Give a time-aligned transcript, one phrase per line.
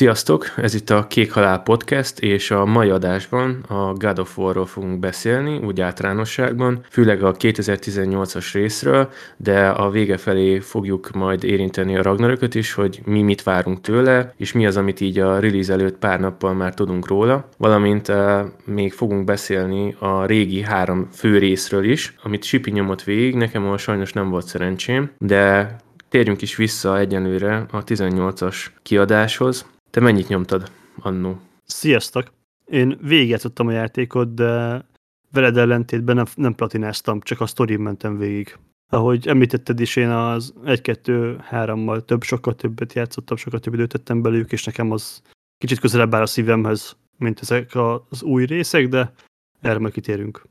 [0.00, 0.52] Sziasztok!
[0.56, 4.98] Ez itt a Kék Halál Podcast, és a mai adásban a God of War-ról fogunk
[4.98, 12.02] beszélni, úgy általánosságban, főleg a 2018-as részről, de a vége felé fogjuk majd érinteni a
[12.02, 15.98] Ragnarököt is, hogy mi mit várunk tőle, és mi az, amit így a release előtt
[15.98, 21.84] pár nappal már tudunk róla, valamint uh, még fogunk beszélni a régi három fő részről
[21.84, 25.76] is, amit Sipi nyomott végig, nekem a sajnos nem volt szerencsém, de
[26.10, 29.66] Térjünk is vissza egyenlőre a 18-as kiadáshoz.
[29.90, 31.40] Te mennyit nyomtad annó?
[31.64, 32.32] Sziasztok!
[32.64, 34.84] Én végigjátszottam a játékot, de
[35.30, 38.58] veled ellentétben nem, nem platináztam, csak a story mentem végig.
[38.92, 44.52] Ahogy említetted is, én az 1-2-3-mal több, sokkal többet játszottam, sokkal több időt tettem belőlük,
[44.52, 45.22] és nekem az
[45.58, 47.70] kicsit közelebb áll a szívemhez, mint ezek
[48.08, 49.12] az új részek, de
[49.60, 50.42] erre majd kitérünk.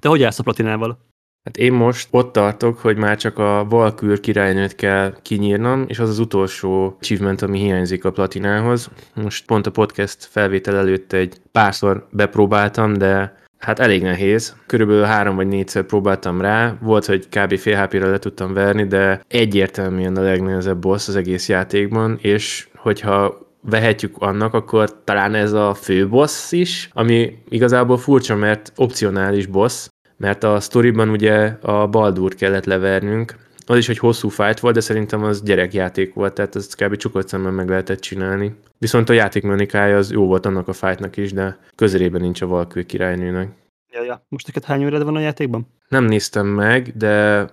[0.00, 1.06] Te hogy állsz a platinával?
[1.44, 6.08] Hát én most ott tartok, hogy már csak a Valkür királynőt kell kinyírnom, és az
[6.08, 8.90] az utolsó achievement, ami hiányzik a platinához.
[9.14, 14.56] Most pont a podcast felvétel előtt egy párszor bepróbáltam, de Hát elég nehéz.
[14.66, 16.76] Körülbelül három vagy négyszer próbáltam rá.
[16.80, 17.56] Volt, hogy kb.
[17.56, 23.46] fél hp le tudtam verni, de egyértelműen a legnehezebb boss az egész játékban, és hogyha
[23.62, 29.88] vehetjük annak, akkor talán ez a fő boss is, ami igazából furcsa, mert opcionális boss,
[30.18, 33.34] mert a sztoriban ugye a Baldur kellett levernünk,
[33.66, 36.96] az is egy hosszú fight volt, de szerintem az gyerekjáték volt, tehát ezt kb.
[36.96, 38.54] csukott szemben meg lehetett csinálni.
[38.78, 42.86] Viszont a játékmechanikája az jó volt annak a fightnak is, de közelében nincs a Valkyrie
[42.86, 43.48] királynőnek.
[43.92, 44.24] Ja, ja.
[44.28, 45.66] Most neked hány órád van a játékban?
[45.88, 47.46] Nem néztem meg, de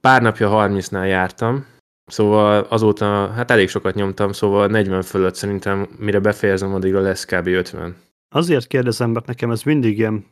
[0.00, 1.66] pár napja 30-nál jártam,
[2.06, 7.46] Szóval azóta, hát elég sokat nyomtam, szóval 40 fölött szerintem, mire befejezem, addigra lesz kb.
[7.46, 7.96] 50.
[8.28, 10.26] Azért kérdezem, mert nekem ez mindig ilyen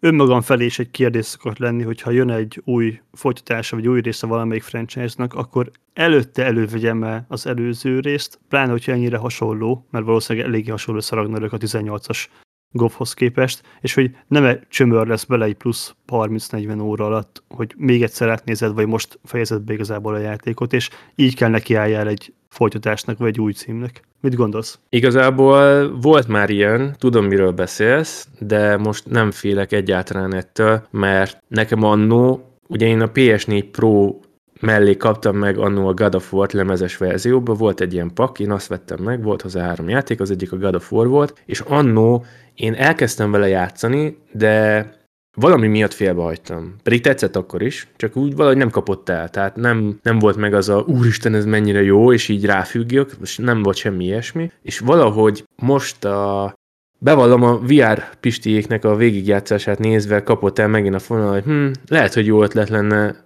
[0.00, 4.26] önmagam felé is egy kérdés szokott lenni, hogyha jön egy új folytatása, vagy új része
[4.26, 10.48] valamelyik franchise-nak, akkor előtte elővegyem -e az előző részt, pláne, hogyha ennyire hasonló, mert valószínűleg
[10.48, 12.26] eléggé hasonló szaragnarök a 18-as
[12.70, 17.74] Govhoz képest, és hogy nem -e csömör lesz bele egy plusz 30-40 óra alatt, hogy
[17.76, 22.32] még egyszer átnézed, vagy most fejezed be igazából a játékot, és így kell nekiálljál egy
[22.48, 24.02] folytatásnak, vagy egy új címnek.
[24.20, 24.78] Mit gondolsz?
[24.88, 31.82] Igazából volt már ilyen, tudom miről beszélsz, de most nem félek egyáltalán ettől, mert nekem
[31.82, 34.14] annó, ugye én a PS4 Pro
[34.60, 38.50] mellé kaptam meg annó a God of War lemezes verzióban, volt egy ilyen pak, én
[38.50, 41.60] azt vettem meg, volt hozzá három játék, az egyik a God of War volt, és
[41.60, 42.24] annó
[42.54, 44.90] én elkezdtem vele játszani, de
[45.36, 46.74] valami miatt félbehagytam.
[46.82, 49.28] Pedig tetszett akkor is, csak úgy valahogy nem kapott el.
[49.28, 53.36] Tehát nem, nem volt meg az a úristen, ez mennyire jó, és így ráfüggjök, és
[53.36, 54.50] nem volt semmi ilyesmi.
[54.62, 56.54] És valahogy most a
[56.98, 62.14] Bevallom, a VR pistiéknek a végigjátszását nézve kapott el megint a fonal, hogy hm, lehet,
[62.14, 63.16] hogy jó ötlet lenne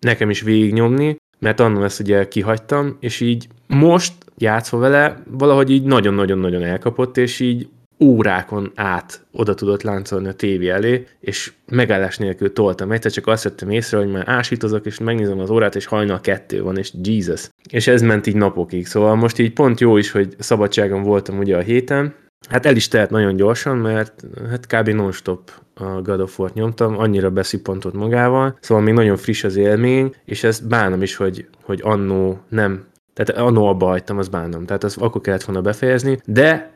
[0.00, 5.82] nekem is végignyomni, mert annól ezt ugye kihagytam, és így most játszva vele valahogy így
[5.82, 7.68] nagyon-nagyon-nagyon elkapott, és így
[8.00, 12.92] órákon át oda tudott láncolni a tévé elé, és megállás nélkül toltam.
[12.92, 16.62] Egyszer csak azt vettem észre, hogy már ásítozok, és megnézem az órát, és hajnal kettő
[16.62, 17.50] van, és Jesus.
[17.70, 18.86] És ez ment így napokig.
[18.86, 22.14] Szóval most így pont jó is, hogy szabadságon voltam ugye a héten,
[22.48, 24.88] Hát el is tehet nagyon gyorsan, mert hát kb.
[24.88, 30.14] non-stop a God of War-t nyomtam, annyira beszippantott magával, szóval még nagyon friss az élmény,
[30.24, 34.84] és ezt bánom is, hogy, hogy annó nem, tehát annó abba hagytam, az bánom, tehát
[34.84, 36.75] azt akkor kellett volna befejezni, de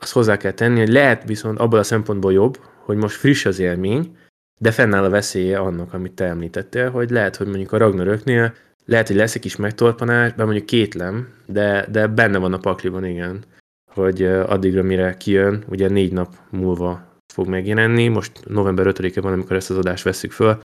[0.00, 3.58] azt hozzá kell tenni, hogy lehet viszont abból a szempontból jobb, hogy most friss az
[3.58, 4.16] élmény,
[4.60, 9.06] de fennáll a veszélye annak, amit te említettél, hogy lehet, hogy mondjuk a Ragnaröknél lehet,
[9.06, 13.44] hogy lesz egy kis megtorpanás, bár mondjuk kétlem, de, de benne van a pakliban, igen,
[13.92, 19.56] hogy addigra, mire kijön, ugye négy nap múlva fog megjelenni, most november 5-e van, amikor
[19.56, 20.60] ezt az adást veszük föl,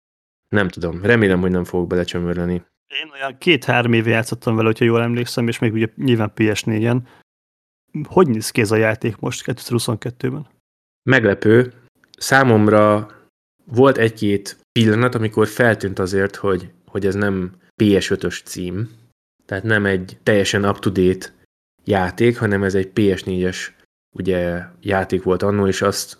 [0.49, 2.63] nem tudom, remélem, hogy nem fogok belecsömörleni.
[3.03, 6.99] Én olyan két-három éve játszottam vele, hogyha jól emlékszem, és még ugye nyilván PS4-en,
[8.09, 10.47] hogy néz ki ez a játék most 2022-ben?
[11.03, 11.73] Meglepő.
[12.19, 13.11] Számomra
[13.65, 17.53] volt egy-két pillanat, amikor feltűnt azért, hogy, hogy ez nem
[17.83, 18.91] PS5-ös cím,
[19.47, 21.33] tehát nem egy teljesen up-to-date
[21.85, 23.57] játék, hanem ez egy PS4-es
[24.17, 26.19] ugye, játék volt annó, és azt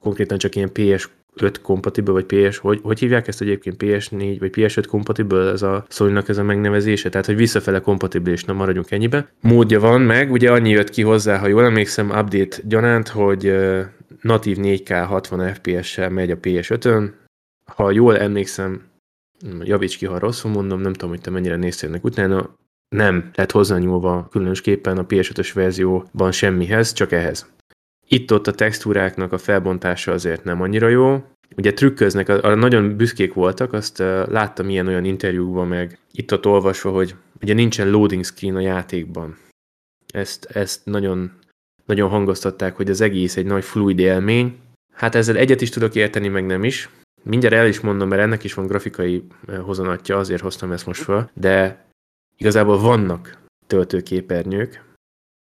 [0.00, 4.52] konkrétan csak ilyen PS 5 kompatibil, vagy PS, hogy, hogy hívják ezt egyébként PS4, vagy
[4.56, 9.28] PS5 kompatibil, ez a szólnak ez a megnevezése, tehát hogy visszafele kompatibilis, nem maradjunk ennyibe.
[9.40, 13.54] Módja van meg, ugye annyi jött ki hozzá, ha jól emlékszem, update gyanánt, hogy
[14.20, 17.14] natív 4K 60 FPS-sel megy a PS5-ön.
[17.74, 18.82] Ha jól emlékszem,
[19.62, 22.54] javíts ki, ha rosszul mondom, nem tudom, hogy te mennyire néztél ennek utána,
[22.88, 27.52] nem lett hozzányúlva különösképpen a PS5-ös verzióban semmihez, csak ehhez.
[28.08, 31.24] Itt-ott a textúráknak a felbontása azért nem annyira jó.
[31.56, 33.98] Ugye trükköznek, arra nagyon büszkék voltak, azt
[34.28, 39.36] láttam ilyen olyan interjúkban, meg itt-ott olvasva, hogy ugye nincsen loading screen a játékban.
[40.12, 41.32] Ezt, ezt nagyon
[41.84, 44.58] nagyon hangoztatták, hogy az egész egy nagy fluid élmény.
[44.92, 46.88] Hát ezzel egyet is tudok érteni, meg nem is.
[47.22, 49.24] Mindjárt el is mondom, mert ennek is van grafikai
[49.60, 51.84] hozanatja, azért hoztam ezt most fel, de
[52.36, 54.84] igazából vannak töltőképernyők,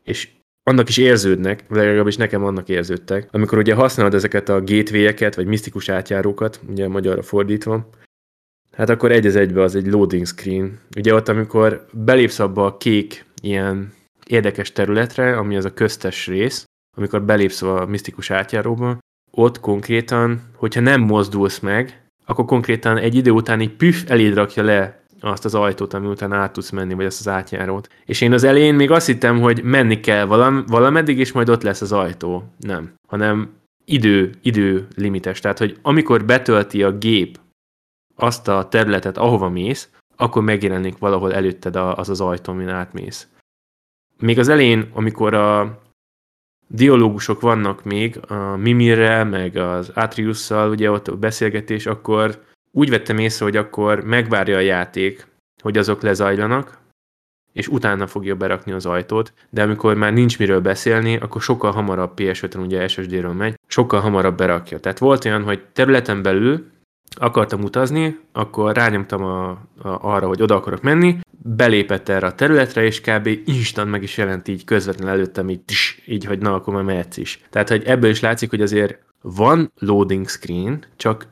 [0.05, 0.29] és
[0.71, 5.89] annak is érződnek, legalábbis nekem annak érződtek, amikor ugye használod ezeket a gateway-eket, vagy misztikus
[5.89, 7.89] átjárókat, ugye magyarra fordítva,
[8.73, 10.79] hát akkor egy az egybe az egy loading screen.
[10.97, 13.93] Ugye ott, amikor belépsz abba a kék ilyen
[14.27, 16.65] érdekes területre, ami az a köztes rész,
[16.97, 18.99] amikor belépsz a misztikus átjáróba,
[19.31, 24.63] ott konkrétan, hogyha nem mozdulsz meg, akkor konkrétan egy idő után egy püf eléd rakja
[24.63, 27.89] le azt az ajtót, ami után át tudsz menni, vagy azt az átjárót.
[28.05, 31.63] És én az elején még azt hittem, hogy menni kell valam, valameddig, és majd ott
[31.63, 32.45] lesz az ajtó.
[32.59, 32.93] Nem.
[33.09, 33.51] Hanem
[33.85, 35.41] idő, idő limites.
[35.41, 37.39] Tehát, hogy amikor betölti a gép
[38.17, 43.29] azt a területet, ahova mész, akkor megjelenik valahol előtted az az ajtó, amin átmész.
[44.19, 45.79] Még az elején, amikor a
[46.69, 53.19] dialógusok vannak még, a Mimirrel, meg az Atriusszal, ugye ott a beszélgetés, akkor úgy vettem
[53.19, 55.27] észre, hogy akkor megvárja a játék,
[55.63, 56.79] hogy azok lezajlanak,
[57.53, 62.13] és utána fogja berakni az ajtót, de amikor már nincs miről beszélni, akkor sokkal hamarabb
[62.17, 64.81] PS5-en, ugye SSD-ről megy, sokkal hamarabb berakja.
[64.81, 66.67] Tehát volt olyan, hogy területen belül
[67.17, 72.85] akartam utazni, akkor rányomtam a, a, arra, hogy oda akarok menni, belépett erre a területre,
[72.85, 73.27] és kb.
[73.45, 77.17] instant meg is jelent így közvetlenül előttem, így, tss, így hogy na, akkor már mehetsz
[77.17, 77.41] is.
[77.51, 81.27] Tehát, hogy ebből is látszik, hogy azért van loading screen, csak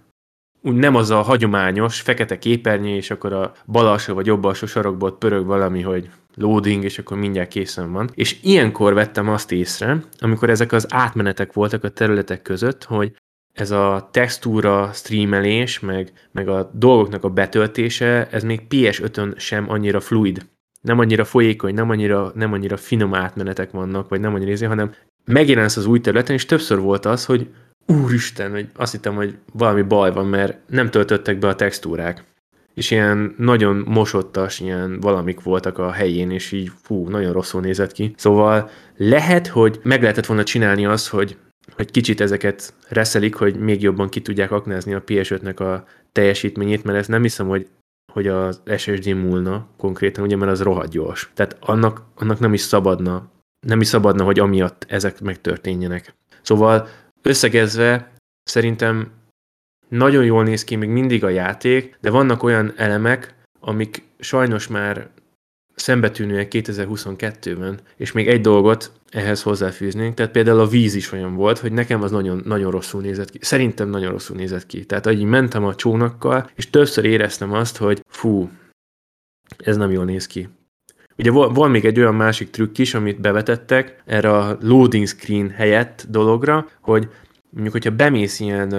[0.63, 4.67] úgy nem az a hagyományos fekete képernyő, és akkor a bal alsó vagy jobb alsó
[4.67, 8.11] sarokból pörög valami, hogy loading, és akkor mindjárt készen van.
[8.15, 13.17] És ilyenkor vettem azt észre, amikor ezek az átmenetek voltak a területek között, hogy
[13.53, 20.01] ez a textúra streamelés, meg, meg a dolgoknak a betöltése, ez még PS5-ön sem annyira
[20.01, 20.47] fluid.
[20.81, 24.95] Nem annyira folyékony, nem annyira, nem annyira finom átmenetek vannak, vagy nem annyira izé, hanem
[25.25, 27.51] megjelensz az új területen, és többször volt az, hogy
[27.89, 32.25] úristen, hogy azt hittem, hogy valami baj van, mert nem töltöttek be a textúrák.
[32.75, 37.93] És ilyen nagyon mosottas, ilyen valamik voltak a helyén, és így fú, nagyon rosszul nézett
[37.93, 38.15] ki.
[38.17, 41.37] Szóval lehet, hogy meg lehetett volna csinálni az, hogy
[41.77, 46.99] hogy kicsit ezeket reszelik, hogy még jobban ki tudják aknázni a PS5-nek a teljesítményét, mert
[46.99, 47.69] ezt nem hiszem, hogy
[48.13, 51.31] hogy az SSD múlna konkrétan, ugye, mert az rohadt gyors.
[51.35, 53.31] Tehát annak, annak nem is szabadna,
[53.67, 56.15] nem is szabadna, hogy amiatt ezek megtörténjenek.
[56.43, 56.89] Szóval
[57.23, 58.13] összegezve
[58.43, 59.11] szerintem
[59.89, 65.09] nagyon jól néz ki még mindig a játék, de vannak olyan elemek, amik sajnos már
[65.75, 71.59] szembetűnőek 2022-ben, és még egy dolgot ehhez hozzáfűznénk, tehát például a víz is olyan volt,
[71.59, 73.39] hogy nekem az nagyon, nagyon rosszul nézett ki.
[73.41, 74.85] Szerintem nagyon rosszul nézett ki.
[74.85, 78.51] Tehát, ahogy mentem a csónakkal, és többször éreztem azt, hogy fú,
[79.57, 80.49] ez nem jól néz ki.
[81.19, 86.07] Ugye van még egy olyan másik trükk is, amit bevetettek erre a loading screen helyett
[86.09, 87.09] dologra, hogy
[87.51, 88.75] mondjuk, hogyha bemész ilyen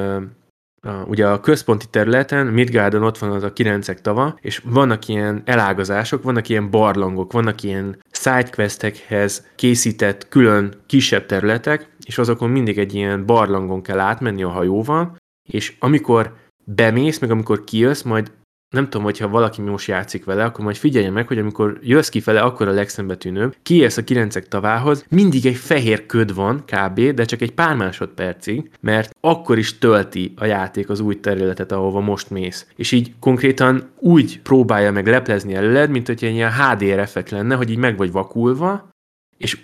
[1.06, 6.24] ugye a központi területen, Midgardon ott van az a kilencek tava, és vannak ilyen elágazások,
[6.24, 13.26] vannak ilyen barlangok, vannak ilyen sidequestekhez készített külön kisebb területek, és azokon mindig egy ilyen
[13.26, 15.16] barlangon kell átmenni a hajóval,
[15.50, 18.32] és amikor bemész, meg amikor kijössz, majd
[18.70, 22.42] nem tudom, hogyha valaki most játszik vele, akkor majd figyelje meg, hogy amikor jössz kifele,
[22.42, 27.42] akkor a legszembetűnőbb, kiérsz a kilencek tavához, mindig egy fehér köd van, kb., de csak
[27.42, 32.68] egy pár másodpercig, mert akkor is tölti a játék az új területet, ahova most mész.
[32.76, 37.70] És így konkrétan úgy próbálja meg leplezni előled, mint hogy ilyen HDR effekt lenne, hogy
[37.70, 38.90] így meg vagy vakulva,
[39.38, 39.58] és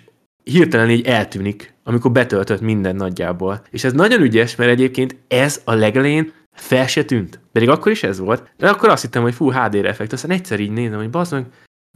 [0.44, 3.62] hirtelen így eltűnik, amikor betöltött minden nagyjából.
[3.70, 7.40] És ez nagyon ügyes, mert egyébként ez a legelején fel se tűnt.
[7.52, 8.52] Pedig akkor is ez volt.
[8.56, 10.12] De akkor azt hittem, hogy fú, HDR effekt.
[10.12, 11.46] Aztán egyszer így nézem, hogy bazd meg,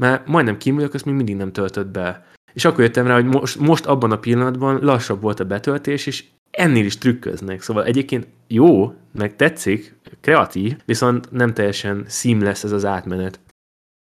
[0.02, 2.26] mert majdnem kimúljak, azt még mindig nem töltött be.
[2.52, 6.25] És akkor jöttem rá, hogy most, most abban a pillanatban lassabb volt a betöltés, és
[6.50, 7.62] ennél is trükköznek.
[7.62, 13.40] Szóval egyébként jó, meg tetszik, kreatív, viszont nem teljesen seamless ez az átmenet.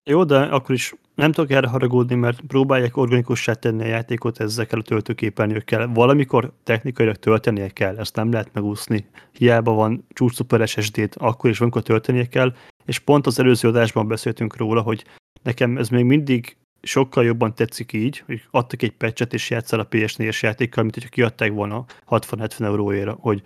[0.09, 4.79] Jó, de akkor is nem tudok erre haragudni, mert próbálják organikussá tenni a játékot ezekkel
[4.79, 5.87] a töltőképernyőkkel.
[5.87, 9.05] Valamikor technikailag töltenie kell, ezt nem lehet megúszni.
[9.31, 12.53] Hiába van csúcs Super SSD-t, akkor is valamikor töltenie kell,
[12.85, 15.03] és pont az előző adásban beszéltünk róla, hogy
[15.43, 19.87] nekem ez még mindig sokkal jobban tetszik így, hogy adtak egy patchet és játszál a
[19.87, 23.41] PS4-es játékkal, mint hogyha kiadták volna 60-70 euróért, hogy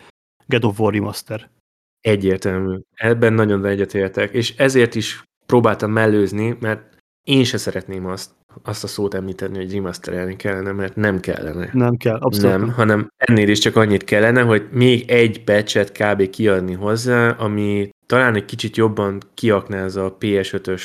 [0.46, 1.50] God of War Remaster.
[2.01, 2.80] Egyértelmű.
[2.96, 6.92] Ebben nagyon egyetértek, és ezért is próbáltam mellőzni, mert
[7.24, 8.32] én se szeretném azt,
[8.63, 11.70] azt a szót említeni, hogy remasterelni kellene, mert nem kellene.
[11.74, 12.58] Nem kell, abszolút.
[12.58, 16.30] Nem, hanem ennél is csak annyit kellene, hogy még egy patchet kb.
[16.30, 20.84] kiadni hozzá, ami talán egy kicsit jobban kiaknázza a PS5-ös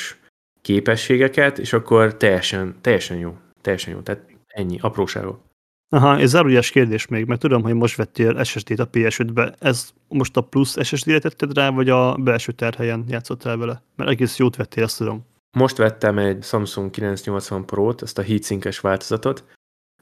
[0.61, 3.37] képességeket, és akkor teljesen, teljesen jó.
[3.61, 3.99] Teljesen jó.
[3.99, 5.47] Tehát ennyi, apróságok.
[5.91, 9.55] Aha, ez zárójeles kérdés még, mert tudom, hogy most vettél SSD-t a PS5-be.
[9.59, 13.83] Ez most a plusz SSD-re tetted rá, vagy a belső terhelyen játszottál vele?
[13.95, 15.25] Mert egész jót vettél, azt tudom.
[15.57, 19.43] Most vettem egy Samsung 980 Pro-t, ezt a heatsinkes változatot.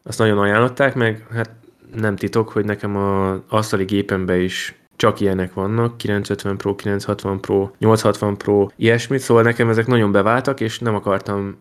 [0.04, 1.50] Azt nagyon ajánlották, meg hát
[1.96, 7.72] nem titok, hogy nekem a asztali gépembe is csak ilyenek vannak, 950 Pro, 960 Pro,
[7.78, 11.58] 860 Pro, ilyesmit, szóval nekem ezek nagyon beváltak, és nem akartam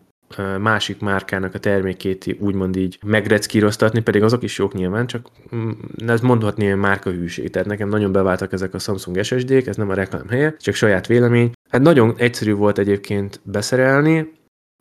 [0.61, 5.71] másik márkának a termékét úgymond így megreckíroztatni, pedig azok is jók nyilván, csak mm,
[6.07, 7.50] ez mondhatni ilyen márkahűség.
[7.50, 11.07] Tehát nekem nagyon beváltak ezek a Samsung SSD-k, ez nem a reklám helye, csak saját
[11.07, 11.52] vélemény.
[11.68, 14.32] Hát nagyon egyszerű volt egyébként beszerelni,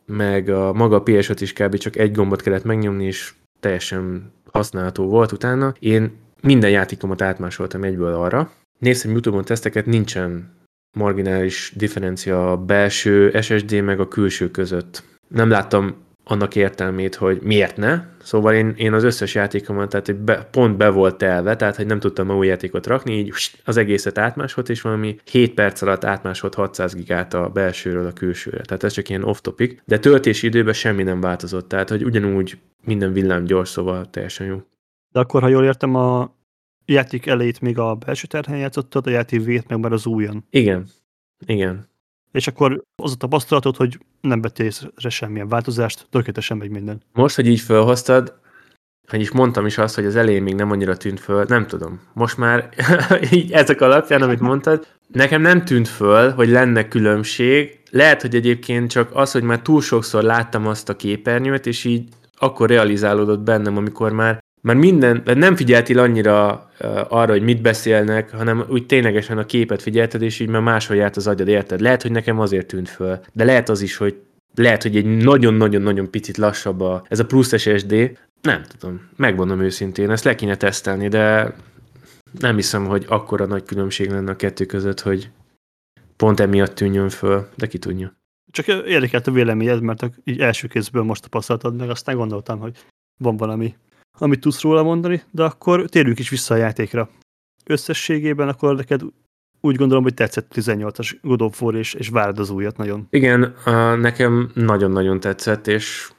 [0.06, 1.76] meg a maga a PS5 is kb.
[1.76, 5.74] csak egy gombot kellett megnyomni, és teljesen használható volt utána.
[5.78, 8.52] Én minden játékomat átmásoltam egyből arra.
[8.78, 10.54] Néztem YouTube-on teszteket, nincsen
[10.96, 15.94] marginális differencia a belső SSD meg a külső között nem láttam
[16.28, 18.02] annak értelmét, hogy miért ne.
[18.22, 21.86] Szóval én, én az összes játékomat, tehát hogy be, pont be volt telve, tehát hogy
[21.86, 23.32] nem tudtam új játékot rakni, így
[23.64, 28.62] az egészet átmásholt, és valami 7 perc alatt átmásholt 600 gigát a belsőről a külsőre.
[28.62, 33.12] Tehát ez csak ilyen off-topic, de töltési időben semmi nem változott, tehát hogy ugyanúgy minden
[33.12, 34.62] villám gyors, szóval teljesen jó.
[35.12, 36.34] De akkor, ha jól értem, a
[36.84, 40.44] játék elejét még a belső terhelyen játszottad, a játék végét meg már az újon.
[40.50, 40.86] Igen,
[41.46, 41.94] igen
[42.36, 47.02] és akkor az a tapasztalatod, hogy nem vettél észre semmilyen változást, tökéletesen megy minden.
[47.12, 48.34] Most, hogy így felhoztad,
[49.08, 52.00] hogy is mondtam is azt, hogy az elején még nem annyira tűnt föl, nem tudom.
[52.12, 52.68] Most már
[53.32, 57.80] így ezek alapján, amit mondtad, nekem nem tűnt föl, hogy lenne különbség.
[57.90, 62.08] Lehet, hogy egyébként csak az, hogy már túl sokszor láttam azt a képernyőt, és így
[62.38, 68.30] akkor realizálódott bennem, amikor már már minden, nem figyeltél annyira uh, arra, hogy mit beszélnek,
[68.30, 71.80] hanem úgy ténylegesen a képet figyelted, és így már máshol járt az agyad, érted?
[71.80, 74.20] Lehet, hogy nekem azért tűnt föl, de lehet az is, hogy
[74.54, 78.18] lehet, hogy egy nagyon-nagyon-nagyon picit lassabb a, ez a plusz SSD.
[78.42, 81.54] Nem tudom, megmondom őszintén, ezt le kéne tesztelni, de
[82.40, 85.30] nem hiszem, hogy akkora nagy különbség lenne a kettő között, hogy
[86.16, 88.12] pont emiatt tűnjön föl, de ki tudja.
[88.50, 92.76] Csak érdekelt a véleményed, mert így első kézből most tapasztaltad meg, aztán gondoltam, hogy
[93.18, 93.74] van valami
[94.18, 97.08] amit tudsz róla mondani, de akkor térjünk is vissza a játékra.
[97.64, 99.00] Összességében akkor neked
[99.60, 103.06] úgy gondolom, hogy tetszett 18-as God of War, és, és várd az újat nagyon.
[103.10, 103.54] Igen,
[104.00, 106.10] nekem nagyon-nagyon tetszett, és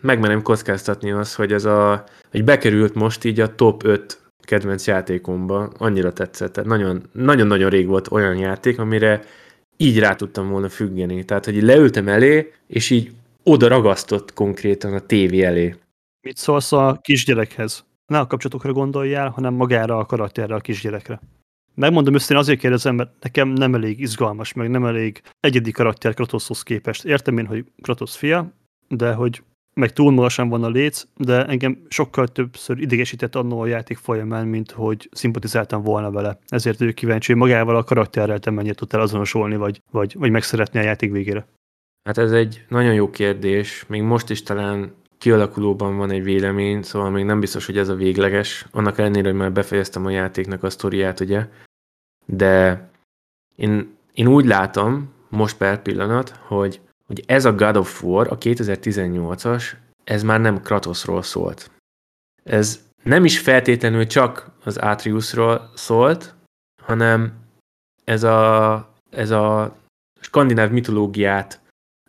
[0.00, 5.72] megmenem kockáztatni az, hogy ez a, hogy bekerült most így a top 5 kedvenc játékomba,
[5.78, 6.52] annyira tetszett.
[6.52, 9.24] Tehát nagyon, nagyon-nagyon rég volt olyan játék, amire
[9.76, 11.24] így rá tudtam volna függeni.
[11.24, 13.12] Tehát, hogy leültem elé, és így
[13.42, 15.74] oda ragasztott konkrétan a tévé elé.
[16.26, 17.84] Mit szólsz a kisgyerekhez?
[18.06, 21.20] Ne a kapcsolatokra gondoljál, hanem magára a karakterre a kisgyerekre.
[21.74, 26.62] Megmondom őszintén azért kérdezem, mert nekem nem elég izgalmas, meg nem elég egyedi karakter Kratoshoz
[26.62, 27.04] képest.
[27.04, 28.52] Értem én, hogy Kratos fia,
[28.88, 29.42] de hogy
[29.74, 34.46] meg túl magasan van a léc, de engem sokkal többször idegesített annó a játék folyamán,
[34.46, 36.38] mint hogy szimpatizáltam volna vele.
[36.46, 40.78] Ezért ő kíváncsi, hogy magával a karakterrel te mennyit tudtál azonosulni, vagy, vagy, vagy megszeretni
[40.78, 41.46] a játék végére.
[42.02, 43.84] Hát ez egy nagyon jó kérdés.
[43.88, 47.94] Még most is talán kialakulóban van egy vélemény, szóval még nem biztos, hogy ez a
[47.94, 51.48] végleges, annak ellenére, hogy már befejeztem a játéknak a sztoriát, ugye,
[52.26, 52.80] de
[53.56, 58.38] én, én úgy látom, most per pillanat, hogy, hogy ez a God of War, a
[58.38, 59.72] 2018-as,
[60.04, 61.70] ez már nem Kratosról szólt.
[62.44, 66.34] Ez nem is feltétlenül csak az Atriusról szólt,
[66.82, 67.32] hanem
[68.04, 69.76] ez a, ez a
[70.20, 71.60] skandináv mitológiát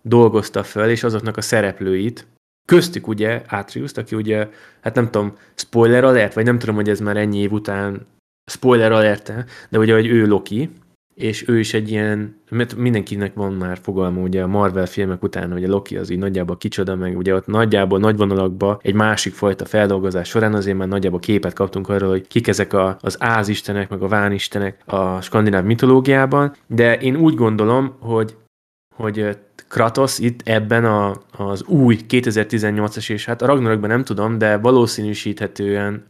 [0.02, 2.28] dolgozta föl, és azoknak a szereplőit,
[2.72, 4.50] Köztük ugye Atrius, aki ugye,
[4.82, 8.08] hát nem tudom, spoiler alert, vagy nem tudom, hogy ez már ennyi év után
[8.52, 9.34] spoiler alert
[9.70, 10.70] de ugye, hogy ő Loki,
[11.14, 15.52] és ő is egy ilyen, mert mindenkinek van már fogalma ugye a Marvel filmek után,
[15.52, 19.34] hogy a Loki az így nagyjából kicsoda, meg ugye ott nagyjából nagy vonalakban egy másik
[19.34, 23.90] fajta feldolgozás során azért már nagyjából képet kaptunk arról, hogy kik ezek a, az ázistenek,
[23.90, 28.36] meg a vánistenek a skandináv mitológiában, de én úgy gondolom, hogy
[28.98, 29.38] hogy
[29.68, 36.06] Kratos itt ebben a, az új 2018-as, és hát a Ragnarokban nem tudom, de valószínűsíthetően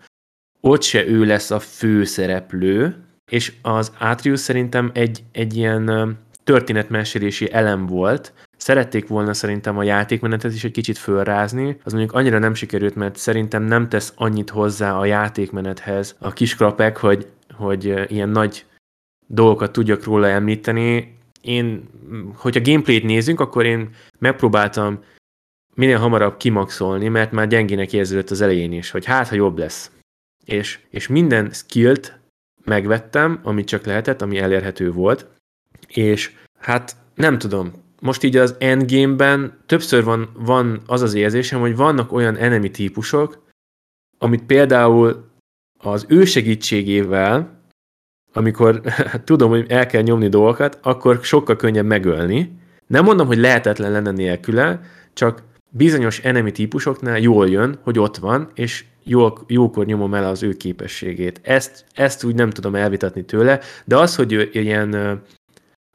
[0.61, 2.95] ott se ő lesz a főszereplő,
[3.31, 8.33] és az Atrius szerintem egy, egy ilyen történetmesélési elem volt.
[8.57, 13.15] Szerették volna szerintem a játékmenetet is egy kicsit fölrázni, az mondjuk annyira nem sikerült, mert
[13.15, 18.65] szerintem nem tesz annyit hozzá a játékmenethez a kis krapek, hogy, hogy ilyen nagy
[19.27, 21.16] dolgokat tudjak róla említeni,
[21.47, 21.89] én,
[22.35, 23.89] hogyha gameplayt nézünk, akkor én
[24.19, 24.99] megpróbáltam
[25.75, 29.91] minél hamarabb kimaxolni, mert már gyengének érződött az elején is, hogy hát, ha jobb lesz.
[30.45, 32.19] És, és minden skillt
[32.63, 35.27] megvettem, amit csak lehetett, ami elérhető volt,
[35.87, 41.75] és hát nem tudom, most így az endgame-ben többször van, van az az érzésem, hogy
[41.75, 43.45] vannak olyan enemy típusok,
[44.17, 45.29] amit például
[45.79, 47.56] az ő segítségével,
[48.37, 48.81] amikor
[49.23, 52.51] tudom, hogy el kell nyomni dolgokat, akkor sokkal könnyebb megölni.
[52.87, 54.79] Nem mondom, hogy lehetetlen lenne nélküle,
[55.13, 60.43] csak bizonyos enemi típusoknál jól jön, hogy ott van, és jól, jókor nyomom el az
[60.43, 61.39] ő képességét.
[61.43, 65.21] Ezt, ezt úgy nem tudom elvitatni tőle, de az, hogy ilyen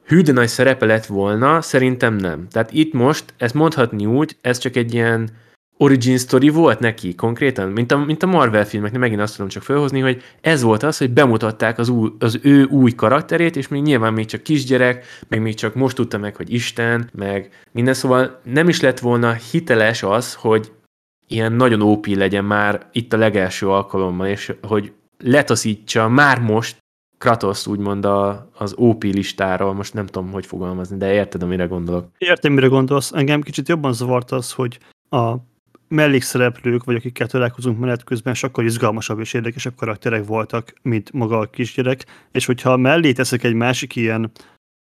[0.05, 2.47] hű de nagy szerepe lett volna, szerintem nem.
[2.49, 5.29] Tehát itt most, ezt mondhatni úgy, ez csak egy ilyen
[5.77, 9.63] origin story volt neki konkrétan, mint a, mint a Marvel filmeknél, megint azt tudom csak
[9.63, 13.81] felhozni, hogy ez volt az, hogy bemutatták az, új, az ő új karakterét, és még
[13.81, 18.39] nyilván még csak kisgyerek, meg még csak most tudta meg, hogy Isten, meg minden, szóval
[18.43, 20.71] nem is lett volna hiteles az, hogy
[21.27, 24.91] ilyen nagyon OP legyen már itt a legelső alkalommal, és hogy
[25.23, 26.81] letaszítsa már most
[27.17, 32.07] Kratos úgymond a, az OP listáról, most nem tudom, hogy fogalmazni, de érted, amire gondolok.
[32.17, 33.11] Értem, mire gondolsz.
[33.11, 35.35] Engem kicsit jobban zavart az, hogy a
[35.93, 41.49] mellékszereplők, vagy akikkel találkozunk menet közben, sokkal izgalmasabb és érdekesebb karakterek voltak, mint maga a
[41.49, 44.31] kisgyerek, és hogyha mellé teszek egy másik ilyen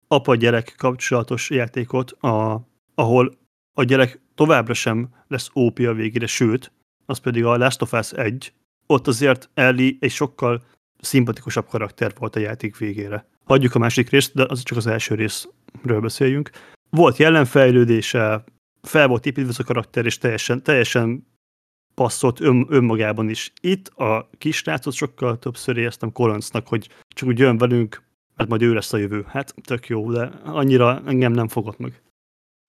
[0.08, 3.38] apa-gyerek kapcsolatos játékot, a, ahol
[3.74, 6.72] a gyerek továbbra sem lesz OP a végére, sőt,
[7.06, 8.54] az pedig a Last of Us 1,
[8.88, 10.63] ott azért Ellie egy sokkal
[11.00, 13.27] szimpatikusabb karakter volt a játék végére.
[13.44, 16.50] Hagyjuk a másik részt, de az csak az első részről beszéljünk.
[16.89, 18.44] Volt jelenfejlődése,
[18.88, 21.27] fel volt építve az a karakter, és teljesen, teljesen
[21.94, 23.53] passzolt ön, önmagában is.
[23.62, 28.01] Itt a kisrácot sokkal többször éreztem Koloncnak, hogy csak úgy jön velünk,
[28.36, 29.25] hát majd ő lesz a jövő.
[29.27, 32.01] Hát tök jó, de annyira engem nem fogott meg.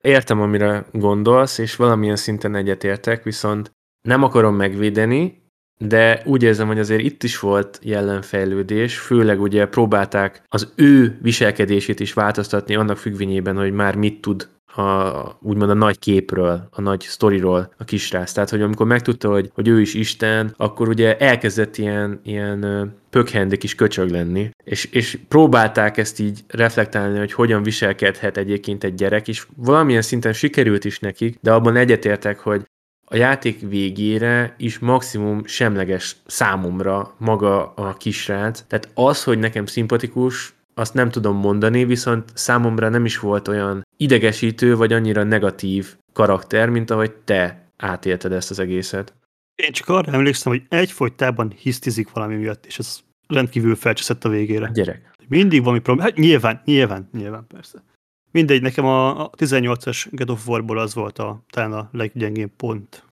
[0.01, 3.71] Értem, amire gondolsz, és valamilyen szinten egyetértek, viszont
[4.09, 5.47] nem akarom megvédeni,
[5.79, 12.01] de úgy érzem, hogy azért itt is volt jelenfejlődés, főleg ugye próbálták az ő viselkedését
[12.01, 14.49] is változtatni annak függvényében, hogy már mit tud
[14.79, 18.33] a, úgymond a nagy képről, a nagy sztoriról a kisrác.
[18.33, 23.57] Tehát, hogy amikor megtudta, hogy, hogy ő is Isten, akkor ugye elkezdett ilyen, ilyen pökhendi
[23.57, 29.29] kis köcsög lenni, és, és próbálták ezt így reflektálni, hogy hogyan viselkedhet egyébként egy gyerek,
[29.29, 32.63] és valamilyen szinten sikerült is nekik, de abban egyetértek, hogy
[33.11, 38.65] a játék végére is maximum semleges számomra maga a kisrác.
[38.67, 43.87] Tehát az, hogy nekem szimpatikus, azt nem tudom mondani, viszont számomra nem is volt olyan
[43.97, 49.15] idegesítő, vagy annyira negatív karakter, mint ahogy te átélted ezt az egészet.
[49.55, 54.71] Én csak arra emlékszem, hogy egyfolytában hisztizik valami miatt, és ez rendkívül felcseszett a végére.
[54.73, 55.11] Gyerek.
[55.29, 56.09] Mindig valami probléma.
[56.09, 57.83] Hát nyilván, nyilván, nyilván, persze.
[58.31, 63.07] Mindegy, nekem a 18-as God of War-ból az volt a, talán a leggyengébb pont.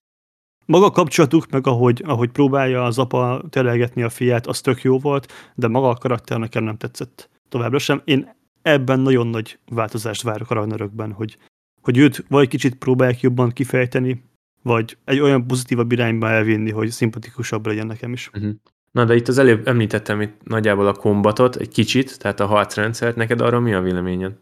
[0.65, 4.99] Maga a kapcsolatuk, meg ahogy, ahogy próbálja az apa telelgetni a fiát, az tök jó
[4.99, 8.01] volt, de maga a karakter nekem nem tetszett továbbra sem.
[8.05, 11.37] Én ebben nagyon nagy változást várok a Ragnarökben, hogy,
[11.81, 14.23] hogy őt vagy kicsit próbálják jobban kifejteni,
[14.61, 18.29] vagy egy olyan pozitívabb irányba elvinni, hogy szimpatikusabb legyen nekem is.
[18.33, 18.53] Uh-huh.
[18.91, 23.15] Na, de itt az előbb említettem itt nagyjából a kombatot, egy kicsit, tehát a harcrendszert.
[23.15, 24.37] Neked arra mi a véleményed?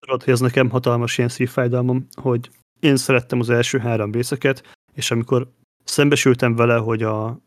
[0.00, 5.10] Tudod, hogy ez nekem hatalmas ilyen szívfájdalmam, hogy én szerettem az első három részeket, és
[5.10, 5.50] amikor
[5.84, 7.40] szembesültem vele, hogy a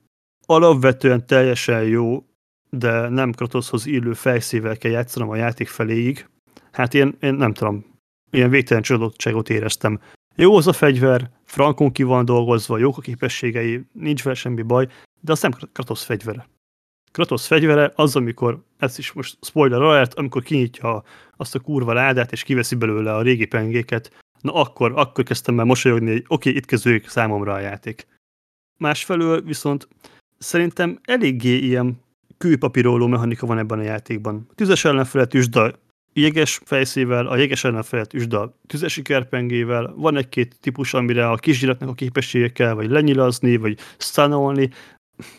[0.45, 2.25] alapvetően teljesen jó
[2.77, 6.27] de nem Kratoshoz illő fejszével kell játszanom a játék feléig,
[6.71, 7.85] hát én, én nem tudom,
[8.31, 9.99] ilyen végtelen csodottságot éreztem.
[10.35, 14.87] Jó az a fegyver, frankon ki van dolgozva, jók a képességei, nincs vele semmi baj,
[15.21, 16.47] de az nem Kratos fegyvere.
[17.11, 21.03] Kratos fegyvere az, amikor, ez is most spoiler alert, amikor kinyitja
[21.37, 25.65] azt a kurva ládát, és kiveszi belőle a régi pengéket, na akkor, akkor kezdtem el
[25.65, 28.07] mosolyogni, hogy oké, okay, itt kezdődik számomra a játék.
[28.77, 29.87] Másfelől viszont
[30.37, 32.01] szerintem eléggé ilyen
[32.43, 34.45] kőpapíroló mechanika van ebben a játékban.
[34.49, 35.59] A tüzes ellenfelet üsd
[36.13, 41.89] jeges fejszével, a jeges ellenfelet üsd a tüzes ikerpengével, van egy-két típus, amire a kisgyereknek
[41.89, 44.69] a képessége kell, vagy lenyilazni, vagy stanolni.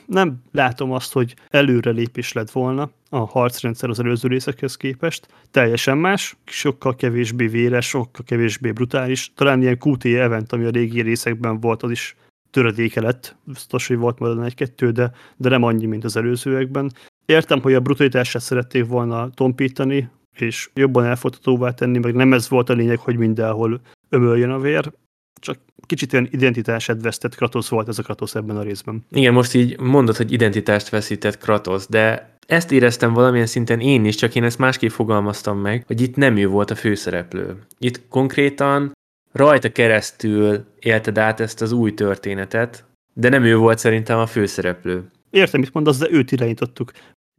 [0.06, 5.28] Nem látom azt, hogy előre lépés lett volna a harcrendszer az előző részekhez képest.
[5.50, 9.32] Teljesen más, sokkal kevésbé véres, sokkal kevésbé brutális.
[9.34, 12.16] Talán ilyen QT event, ami a régi részekben volt, az is
[12.54, 16.92] töredéke lett, biztos, hogy volt majd egy-kettő, de, de nem annyi, mint az előzőekben.
[17.26, 22.70] Értem, hogy a brutalitását szerették volna tompítani, és jobban elfogadhatóvá tenni, meg nem ez volt
[22.70, 24.92] a lényeg, hogy mindenhol ömöljön a vér,
[25.40, 29.04] csak kicsit olyan identitását vesztett Kratos volt ez a Kratos ebben a részben.
[29.10, 34.14] Igen, most így mondod, hogy identitást veszített Kratos, de ezt éreztem valamilyen szinten én is,
[34.14, 37.56] csak én ezt másképp fogalmaztam meg, hogy itt nem ő volt a főszereplő.
[37.78, 38.92] Itt konkrétan
[39.34, 45.10] rajta keresztül élted át ezt az új történetet, de nem ő volt szerintem a főszereplő.
[45.30, 46.92] Értem, mit mondasz, de őt irányítottuk.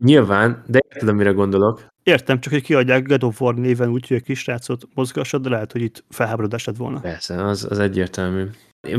[0.03, 1.85] Nyilván, de érted, amire gondolok.
[2.03, 5.71] Értem, csak hogy kiadják God of War néven úgy, hogy a kisrácot mozgassad, de lehet,
[5.71, 6.99] hogy itt felháborodás lett volna.
[6.99, 8.43] Persze, az, az egyértelmű.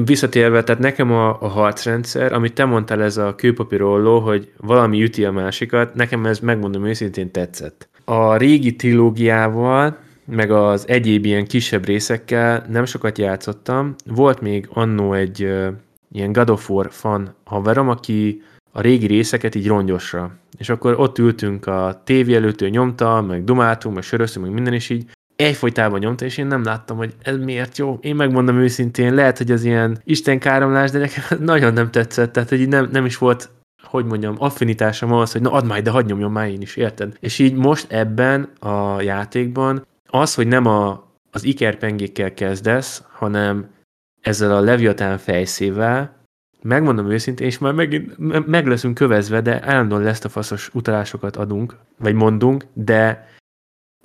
[0.04, 5.24] Visszatérve, tehát nekem a, a harcrendszer, amit te mondtál, ez a kőpapírolló, hogy valami üti
[5.24, 7.88] a másikat, nekem ez megmondom őszintén tetszett.
[8.04, 13.94] A régi trilógiával, meg az egyéb ilyen kisebb részekkel nem sokat játszottam.
[14.04, 15.40] Volt még annó egy
[16.12, 20.30] ilyen God of War fan haverom, aki a régi részeket így rongyosra.
[20.58, 24.74] És akkor ott ültünk a tévé előtt, ő nyomta, meg dumáltunk, meg söröztünk, meg minden,
[24.74, 25.04] is így
[25.36, 27.98] egyfolytában nyomta, és én nem láttam, hogy ez miért jó.
[28.00, 32.68] Én megmondom őszintén, lehet, hogy az ilyen istenkáromlás, de nekem nagyon nem tetszett, tehát hogy
[32.68, 33.50] nem, nem is volt
[33.82, 37.16] hogy mondjam, affinitásom az, hogy na add már, de hadd nyomjon már én is, érted?
[37.20, 39.86] És így most ebben a játékban
[40.16, 43.70] az, hogy nem a, az ikerpengékkel kezdesz, hanem
[44.20, 46.16] ezzel a Leviatán fejszével,
[46.62, 51.76] megmondom őszintén, és már megint meg leszünk kövezve, de állandóan lesz a faszos utalásokat adunk,
[51.98, 53.29] vagy mondunk, de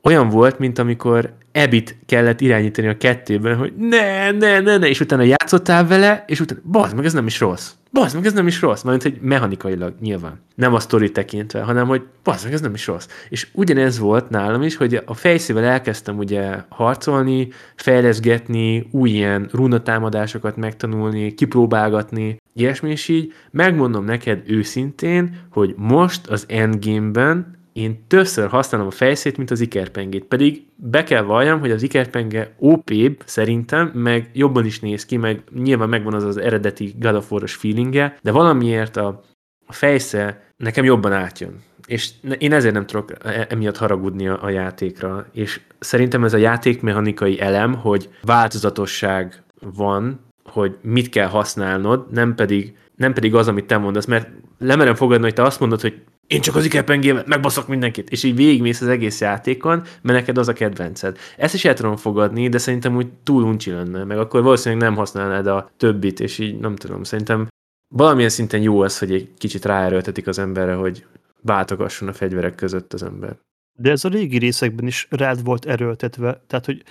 [0.04, 5.00] olyan volt, mint amikor Ebit kellett irányítani a kettőben, hogy ne, ne, ne, ne, és
[5.00, 7.71] utána játszottál vele, és utána, bazd meg, ez nem is rossz.
[7.91, 8.82] Bazd meg, ez nem is rossz.
[8.82, 10.39] Mert hogy mechanikailag nyilván.
[10.56, 13.08] Nem a sztori tekintve, hanem hogy bazd meg, ez nem is rossz.
[13.30, 20.56] És ugyanez volt nálam is, hogy a fejszével elkezdtem ugye harcolni, fejleszgetni, új ilyen runatámadásokat
[20.56, 28.88] megtanulni, kipróbálgatni, ilyesmi, és így megmondom neked őszintén, hogy most az endgame-ben én többször használom
[28.88, 30.23] a fejszét, mint az ikerpengét.
[30.23, 32.91] Pedig be kell valljam, hogy az ikerpenge op
[33.25, 38.31] szerintem, meg jobban is néz ki, meg nyilván megvan az az eredeti God feelingje, de
[38.31, 39.21] valamiért a,
[39.65, 41.63] a fejsze nekem jobban átjön.
[41.86, 45.25] És én ezért nem tudok e, emiatt haragudni a, a játékra.
[45.31, 49.43] És szerintem ez a játékmechanikai elem, hogy változatosság
[49.75, 54.29] van, hogy mit kell használnod, nem pedig, nem pedig az, amit te mondasz, mert
[54.60, 56.01] lemerem fogadni, hogy te azt mondod, hogy
[56.32, 60.48] én csak az ikerpengémet megbaszok mindenkit, és így végigmész az egész játékon, mert neked az
[60.48, 61.17] a kedvenced.
[61.38, 64.96] Ezt is el tudom fogadni, de szerintem úgy túl uncsi lenne, meg akkor valószínűleg nem
[64.96, 67.48] használnád a többit, és így nem tudom, szerintem
[67.96, 71.06] valamilyen szinten jó az, hogy egy kicsit ráerőltetik az emberre, hogy
[71.41, 73.38] váltogasson a fegyverek között az ember.
[73.80, 76.84] De ez a régi részekben is rád volt erőltetve, tehát hogy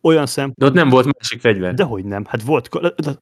[0.00, 0.58] olyan szempont...
[0.58, 1.74] De ott nem volt másik fegyver.
[1.74, 2.68] Dehogy nem, hát volt.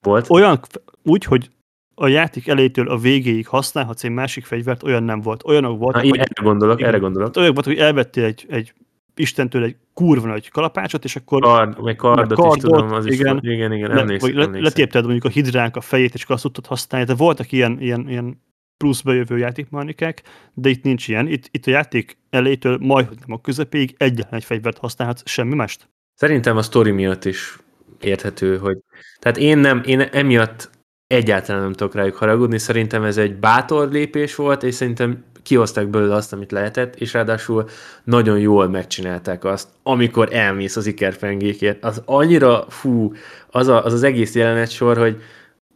[0.01, 0.31] Volt?
[0.31, 0.61] Olyan,
[1.03, 1.51] úgy, hogy
[1.95, 5.45] a játék elejétől a végéig használhatsz egy másik fegyvert, olyan nem volt.
[5.45, 6.19] Olyanok voltak, Na, hogy...
[6.19, 7.37] Erre gondolok, igen, erre gondolok.
[7.37, 8.73] Olyan volt, hogy elvettél egy, egy
[9.17, 11.41] Istentől egy kurva nagy kalapácsot, és akkor...
[11.41, 14.63] Kard, vagy kardot, kardot is tudom, az igen, is, igen, igen, emlékszem, le, emlékszem.
[14.63, 17.07] Letépted mondjuk a hidránk a fejét, és akkor azt tudtad használni.
[17.07, 18.43] De voltak ilyen, ilyen, ilyen
[18.77, 20.23] plusz bejövő játékmanikák,
[20.55, 21.27] de itt nincs ilyen.
[21.27, 25.89] Itt, itt a játék elejétől majd nem a közepéig egyetlen egy fegyvert használhatsz, semmi mást.
[26.15, 27.59] Szerintem a sztori miatt is
[28.01, 28.79] érthető, hogy
[29.19, 30.71] tehát én nem, én emiatt
[31.15, 32.59] egyáltalán nem tudok rájuk haragudni.
[32.59, 37.69] Szerintem ez egy bátor lépés volt, és szerintem kihozták belőle azt, amit lehetett, és ráadásul
[38.05, 41.85] nagyon jól megcsinálták azt, amikor elmész az ikerpengékért.
[41.85, 43.13] Az annyira, fú,
[43.51, 45.23] az, a, az az egész jelenet sor, hogy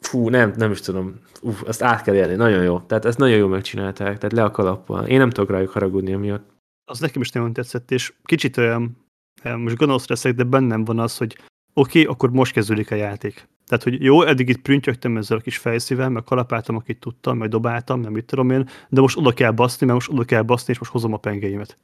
[0.01, 2.81] fú, nem, nem is tudom, uf, azt át kell élni, nagyon jó.
[2.81, 5.07] Tehát ezt nagyon jól megcsinálták, tehát le a kalappal.
[5.07, 6.51] Én nem tudok rájuk haragudni amiatt.
[6.85, 9.07] Az nekem is nagyon tetszett, és kicsit olyan,
[9.57, 11.37] most gonosz leszek, de bennem van az, hogy
[11.79, 13.49] oké, okay, akkor most kezdődik a játék.
[13.67, 17.49] Tehát, hogy jó, eddig itt prüntjögtem ezzel a kis fejszível, meg kalapáltam, akit tudtam, meg
[17.49, 20.73] dobáltam, nem mit tudom én, de most oda kell baszni, mert most oda kell baszni,
[20.73, 21.79] és most hozom a pengeimet.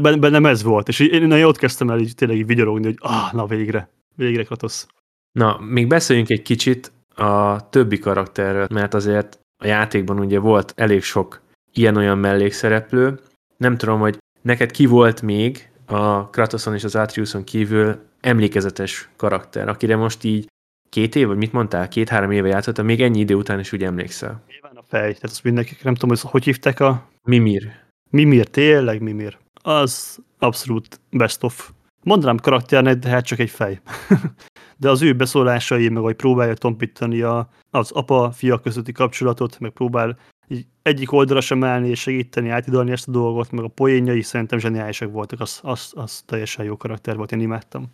[0.00, 3.32] Bennem ez volt, és én nagyon ott kezdtem el így tényleg így vigyorogni, hogy ah,
[3.32, 4.86] na végre, végre Kratosz.
[5.32, 11.02] Na, még beszéljünk egy kicsit a többi karakterről, mert azért a játékban ugye volt elég
[11.02, 11.40] sok
[11.72, 13.20] ilyen-olyan mellékszereplő.
[13.56, 19.68] Nem tudom, hogy neked ki volt még a Kratoson és az Atriuson kívül emlékezetes karakter,
[19.68, 20.48] akire most így
[20.88, 21.88] két év, vagy mit mondtál?
[21.88, 24.42] Két-három éve játszottam, még ennyi idő után is úgy emlékszel.
[24.48, 27.08] Nyilván a fej, tehát azt mindenki, nem tudom, hogy hogy hívták a...
[27.22, 27.70] Mimir.
[28.10, 29.38] Mimir, tényleg Mimir.
[29.62, 31.70] Az abszolút best of.
[32.02, 33.80] Mondanám karakternek, de hát csak egy fej.
[34.80, 40.18] de az ő beszólásai, meg hogy próbálja tompítani a, az apa-fia közötti kapcsolatot, meg próbál
[40.48, 44.58] így egyik oldalra sem állni és segíteni, átidalni ezt a dolgot, meg a poénjai szerintem
[44.58, 47.84] zseniálisak voltak, az, az, az teljesen jó karakter volt, én imádtam.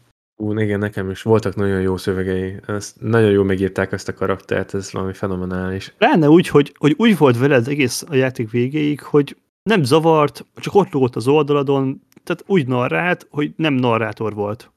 [0.43, 2.57] Ú, igen, nekem is voltak nagyon jó szövegei.
[2.67, 5.95] Ezt, nagyon jó megírták ezt a karaktert, ez valami fenomenális.
[5.99, 10.47] Lenne úgy, hogy, hogy úgy volt vele az egész a játék végéig, hogy nem zavart,
[10.55, 14.73] csak ott lógott az oldaladon, tehát úgy narrált, hogy nem narrátor volt.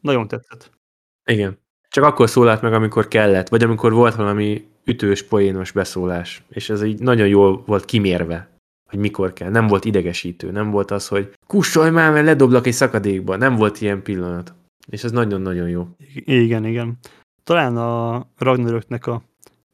[0.00, 0.70] Nagyon tetszett.
[1.24, 1.58] Igen.
[1.88, 6.42] Csak akkor szólalt meg, amikor kellett, vagy amikor volt valami ütős, poénos beszólás.
[6.48, 8.48] És ez így nagyon jól volt kimérve,
[8.90, 9.50] hogy mikor kell.
[9.50, 13.36] Nem volt idegesítő, nem volt az, hogy kussolj már, mert ledoblak egy szakadékba.
[13.36, 14.54] Nem volt ilyen pillanat.
[14.86, 15.88] És ez nagyon-nagyon jó.
[16.14, 16.98] Igen, igen.
[17.42, 19.22] Talán a Ragnaröknek a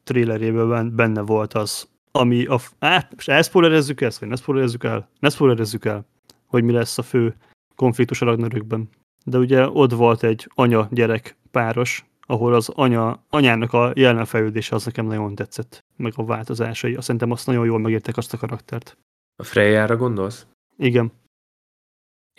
[0.03, 2.59] trailerében benne volt az, ami a...
[2.79, 5.09] Á, most elszpoilerezzük ezt, vagy ne spoilerezzük el?
[5.19, 6.05] Ne spoilerezzük el,
[6.45, 7.35] hogy mi lesz a fő
[7.75, 8.89] konfliktus a Ragnarökben.
[9.25, 15.05] De ugye ott volt egy anya-gyerek páros, ahol az anya, anyának a jelenfejlődése az nekem
[15.05, 16.95] nagyon tetszett, meg a változásai.
[16.95, 18.97] Azt szerintem azt nagyon jól megértek azt a karaktert.
[19.35, 20.47] A Frejára gondolsz?
[20.77, 21.11] Igen.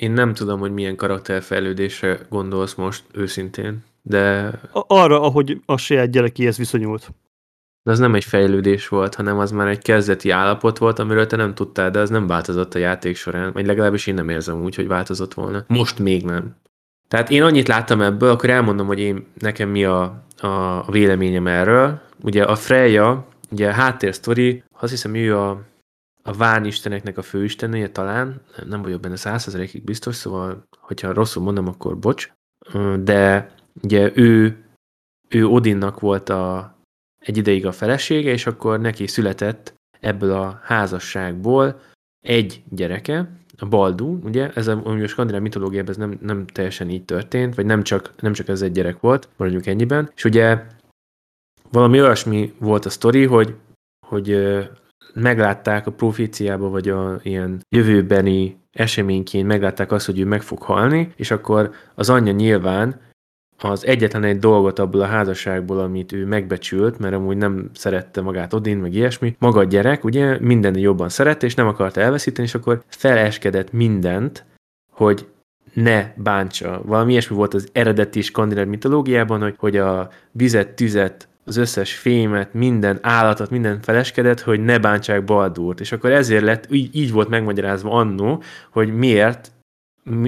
[0.03, 4.51] Én nem tudom, hogy milyen karakterfejlődésre gondolsz most őszintén, de...
[4.73, 7.11] Arra, ahogy a saját gyerekéhez viszonyult.
[7.83, 11.37] De az nem egy fejlődés volt, hanem az már egy kezdeti állapot volt, amiről te
[11.37, 13.53] nem tudtál, de az nem változott a játék során.
[13.53, 15.65] Vagy legalábbis én nem érzem úgy, hogy változott volna.
[15.67, 16.57] Most még nem.
[17.09, 22.01] Tehát én annyit láttam ebből, akkor elmondom, hogy én, nekem mi a, a véleményem erről.
[22.23, 25.63] Ugye a Freya, ugye a háttérsztori, azt hiszem ő a,
[26.23, 31.69] a Ván isteneknek a főistenője talán, nem vagyok benne százszerzelékig biztos, szóval, hogyha rosszul mondom,
[31.69, 32.33] akkor bocs.
[33.03, 34.65] De ugye ő,
[35.29, 36.75] ő Odinnak volt a,
[37.19, 41.81] egy ideig a felesége, és akkor neki született ebből a házasságból
[42.21, 47.05] egy gyereke, a Baldu, ugye, ez a, a skandináv mitológiában ez nem, nem teljesen így
[47.05, 50.67] történt, vagy nem csak, nem csak ez egy gyerek volt, maradjunk ennyiben, és ugye
[51.71, 53.55] valami olyasmi volt a sztori, hogy,
[54.07, 54.31] hogy
[55.15, 61.13] meglátták a proféciába, vagy a ilyen jövőbeni eseményként meglátták azt, hogy ő meg fog halni,
[61.17, 63.01] és akkor az anyja nyilván
[63.65, 68.53] az egyetlen egy dolgot abból a házasságból, amit ő megbecsült, mert amúgy nem szerette magát
[68.53, 72.55] Odin, meg ilyesmi, maga a gyerek, ugye minden jobban szerette, és nem akarta elveszíteni, és
[72.55, 74.45] akkor feleskedett mindent,
[74.91, 75.27] hogy
[75.73, 76.83] ne bántsa.
[76.85, 82.55] Valami ilyesmi volt az eredeti skandináv mitológiában, hogy, hogy a vizet, tüzet, az összes fémet,
[82.55, 85.81] minden állatot, minden feleskedett, hogy ne bántsák Baldúrt.
[85.81, 89.53] És akkor ezért lett, így, így volt megmagyarázva annó, hogy miért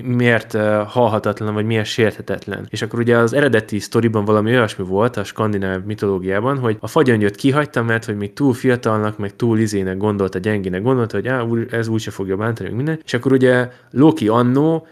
[0.02, 0.52] miért
[0.86, 2.66] halhatatlan, vagy miért sérthetetlen.
[2.70, 7.36] És akkor ugye az eredeti sztoriban valami olyasmi volt a skandináv mitológiában, hogy a fagyöngyöt
[7.36, 11.88] kihagyta, mert hogy még túl fiatalnak, meg túl izének gondolta, gyengének gondolta, hogy á, ez
[11.88, 13.00] úgyse fogja bántani, meg minden.
[13.04, 14.86] És akkor ugye Loki annó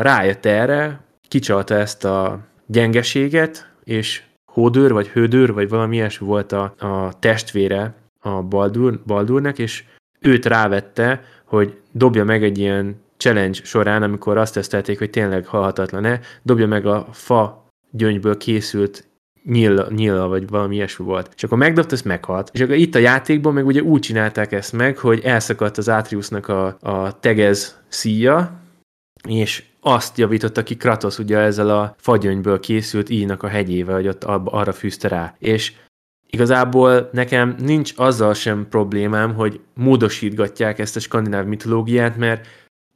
[0.00, 4.22] rájött erre, kicsalta ezt a gyengeséget, és
[4.56, 9.84] hódőr, vagy hődőr, vagy valami ilyesmi volt a, a testvére a Baldur, Baldurnek, és
[10.20, 16.20] őt rávette, hogy dobja meg egy ilyen challenge során, amikor azt tesztelték, hogy tényleg halhatatlan-e,
[16.42, 19.08] dobja meg a fa gyöngyből készült
[19.44, 21.32] nyilla, nyilla, vagy valami ilyesmi volt.
[21.36, 22.50] És akkor megdobta, ezt meghalt.
[22.52, 26.48] És akkor itt a játékban meg ugye úgy csinálták ezt meg, hogy elszakadt az Atriusnak
[26.48, 28.60] a, a tegez szíja,
[29.28, 34.24] és azt javította ki Kratos ugye ezzel a fagyönyből készült íjnak a hegyével, hogy ott
[34.24, 35.34] arra fűzte rá.
[35.38, 35.72] És
[36.30, 42.46] igazából nekem nincs azzal sem problémám, hogy módosítgatják ezt a skandináv mitológiát, mert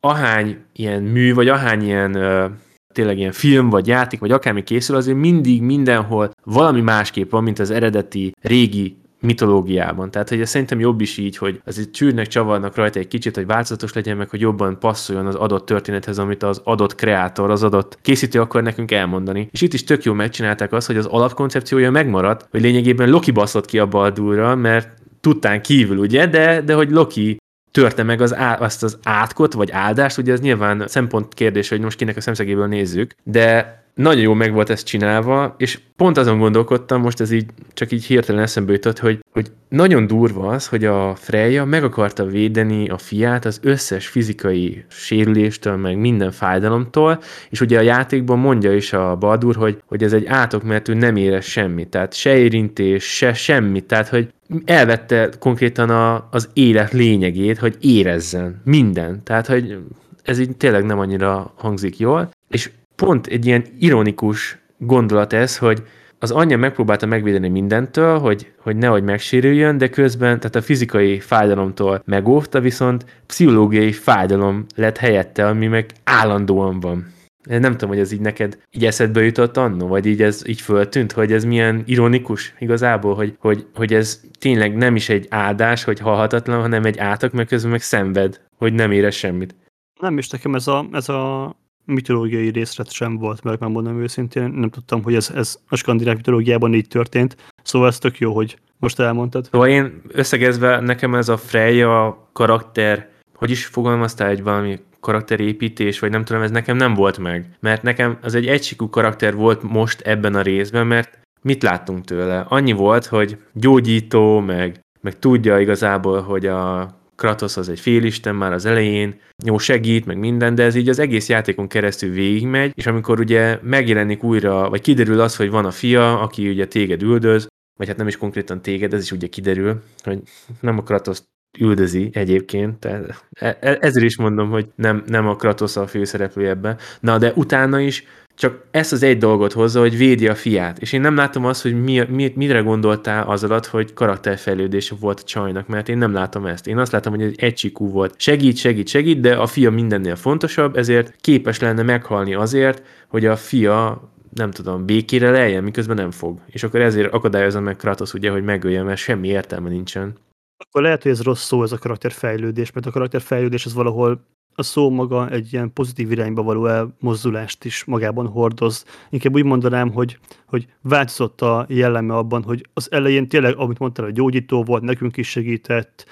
[0.01, 2.47] ahány ilyen mű, vagy ahány ilyen ö,
[2.95, 7.59] tényleg ilyen film, vagy játék, vagy akármi készül, azért mindig mindenhol valami másképp van, mint
[7.59, 10.11] az eredeti régi mitológiában.
[10.11, 13.47] Tehát, hogy ez szerintem jobb is így, hogy azért csűrnek, csavarnak rajta egy kicsit, hogy
[13.47, 17.99] változatos legyen, meg hogy jobban passzoljon az adott történethez, amit az adott kreátor, az adott
[18.03, 19.49] készítő akar nekünk elmondani.
[19.53, 23.67] És itt is tök jó megcsinálták azt, hogy az alapkoncepciója megmaradt, hogy lényegében Loki baszott
[23.67, 24.89] ki a Baldurra, mert
[25.21, 27.39] tudtán kívül, ugye, de, de hogy Loki
[27.71, 31.81] törte meg az á, azt az átkot, vagy áldást, ugye ez nyilván szempont kérdés, hogy
[31.81, 36.39] most kinek a szemszegéből nézzük, de nagyon jó meg volt ezt csinálva, és pont azon
[36.39, 40.85] gondolkodtam, most ez így csak így hirtelen eszembe jutott, hogy, hogy nagyon durva az, hogy
[40.85, 47.61] a Freya meg akarta védeni a fiát az összes fizikai sérüléstől, meg minden fájdalomtól, és
[47.61, 51.17] ugye a játékban mondja is a Baldur, hogy, hogy ez egy átok, mert ő nem
[51.17, 54.29] érez semmit, tehát se érintés, se semmit, tehát hogy
[54.65, 59.23] elvette konkrétan a, az élet lényegét, hogy érezzen minden.
[59.25, 59.79] Tehát, hogy
[60.23, 65.83] ez így tényleg nem annyira hangzik jól, és pont egy ilyen ironikus gondolat ez, hogy
[66.19, 72.03] az anyja megpróbálta megvédeni mindentől, hogy, hogy nehogy megsérüljön, de közben, tehát a fizikai fájdalomtól
[72.05, 77.13] megóvta, viszont pszichológiai fájdalom lett helyette, ami meg állandóan van.
[77.49, 81.13] Nem tudom, hogy ez így neked így eszedbe jutott annó, vagy így ez így föltűnt,
[81.13, 86.01] hogy ez milyen ironikus igazából, hogy, hogy, hogy ez tényleg nem is egy áldás, hogy
[86.01, 89.55] halhatatlan, hanem egy átok, mert közben meg szenved, hogy nem érez semmit.
[90.01, 91.55] Nem is nekem ez a, ez a
[91.91, 96.75] mitológiai részlet sem volt, meg mondom őszintén, nem tudtam, hogy ez, ez a skandináv mitológiában
[96.75, 99.49] így történt, szóval ez tök jó, hogy most elmondtad.
[99.51, 106.11] Szóval én összegezve nekem ez a Freya karakter, hogy is fogalmaztál egy valami karakterépítés, vagy
[106.11, 107.57] nem tudom, ez nekem nem volt meg.
[107.61, 112.45] Mert nekem az egy egysikú karakter volt most ebben a részben, mert mit láttunk tőle?
[112.49, 118.53] Annyi volt, hogy gyógyító, meg, meg tudja igazából, hogy a Kratos az egy félisten már
[118.53, 122.87] az elején, jó segít, meg minden, de ez így az egész játékon keresztül végigmegy, és
[122.87, 127.47] amikor ugye megjelenik újra, vagy kiderül az, hogy van a fia, aki ugye téged üldöz,
[127.79, 130.23] vagy hát nem is konkrétan téged, ez is ugye kiderül, hogy
[130.61, 131.19] nem a Kratos
[131.59, 136.49] üldözi egyébként, tehát e, e, ezért is mondom, hogy nem, nem a Kratos a főszereplő
[136.49, 136.79] ebben.
[137.01, 140.79] Na, de utána is csak ezt az egy dolgot hozza, hogy védi a fiát.
[140.79, 145.21] És én nem látom azt, hogy mi, mi, mire gondoltál az alatt, hogy karakterfejlődés volt
[145.21, 146.67] a csajnak, mert én nem látom ezt.
[146.67, 148.15] Én azt látom, hogy egy egysikú volt.
[148.17, 153.37] Segít, segít, segít, de a fia mindennél fontosabb, ezért képes lenne meghalni azért, hogy a
[153.37, 156.39] fia nem tudom, békére lejjen, miközben nem fog.
[156.47, 160.19] És akkor ezért akadályozza meg Kratos ugye, hogy megölje, mert semmi értelme nincsen.
[160.57, 164.27] Akkor lehet, hogy ez rossz szó, ez a karakterfejlődés, mert a karakterfejlődés az valahol
[164.61, 168.85] a szó maga egy ilyen pozitív irányba való elmozdulást is magában hordoz.
[169.11, 174.07] Inkább úgy mondanám, hogy, hogy változott a jelleme abban, hogy az elején tényleg, amit mondtál,
[174.07, 176.07] a gyógyító volt, nekünk is segített,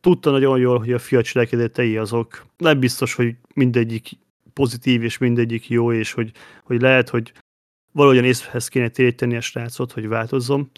[0.00, 4.10] tudta nagyon jól, hogy a fia cselekedetei azok nem biztos, hogy mindegyik
[4.52, 6.32] pozitív és mindegyik jó, és hogy,
[6.64, 7.32] hogy lehet, hogy
[7.92, 10.70] valahogyan észhez kéne téríteni a srácot, hogy változzon.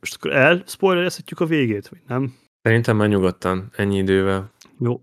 [0.00, 2.34] Most akkor el spoilerezhetjük a végét, vagy nem?
[2.62, 4.52] Szerintem már nyugodtan, ennyi idővel.
[4.78, 5.00] Jó.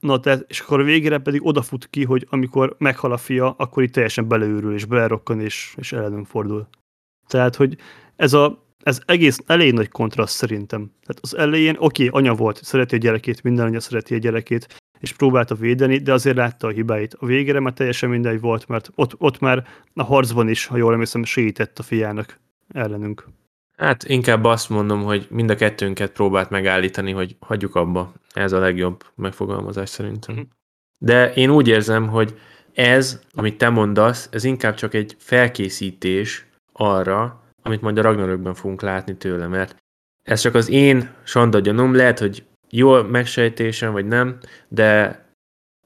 [0.00, 3.82] Na, tehát, és akkor a végére pedig odafut ki, hogy amikor meghal a fia, akkor
[3.82, 6.68] itt teljesen beleőrül, és belerokkan, és, és ellenünk fordul.
[7.26, 7.76] Tehát, hogy
[8.16, 10.90] ez a ez egész elég nagy kontraszt szerintem.
[11.06, 14.76] Tehát az elején, oké, okay, anya volt, szereti a gyerekét, minden anya szereti a gyerekét,
[14.98, 17.14] és próbálta védeni, de azért látta a hibáit.
[17.14, 20.92] A végére már teljesen mindegy volt, mert ott, ott már a harcban is, ha jól
[20.92, 23.28] emlékszem, segített a fiának ellenünk.
[23.76, 28.12] Hát inkább azt mondom, hogy mind a kettőnket próbált megállítani, hogy hagyjuk abba.
[28.38, 30.34] Ez a legjobb megfogalmazás szerintem.
[30.34, 30.44] Mhm.
[30.98, 32.38] De én úgy érzem, hogy
[32.74, 38.82] ez, amit te mondasz, ez inkább csak egy felkészítés arra, amit majd a Ragnarökben fogunk
[38.82, 39.76] látni tőle, mert
[40.22, 45.22] ez csak az én sanda gyanom, lehet, hogy jó megsejtésem, vagy nem, de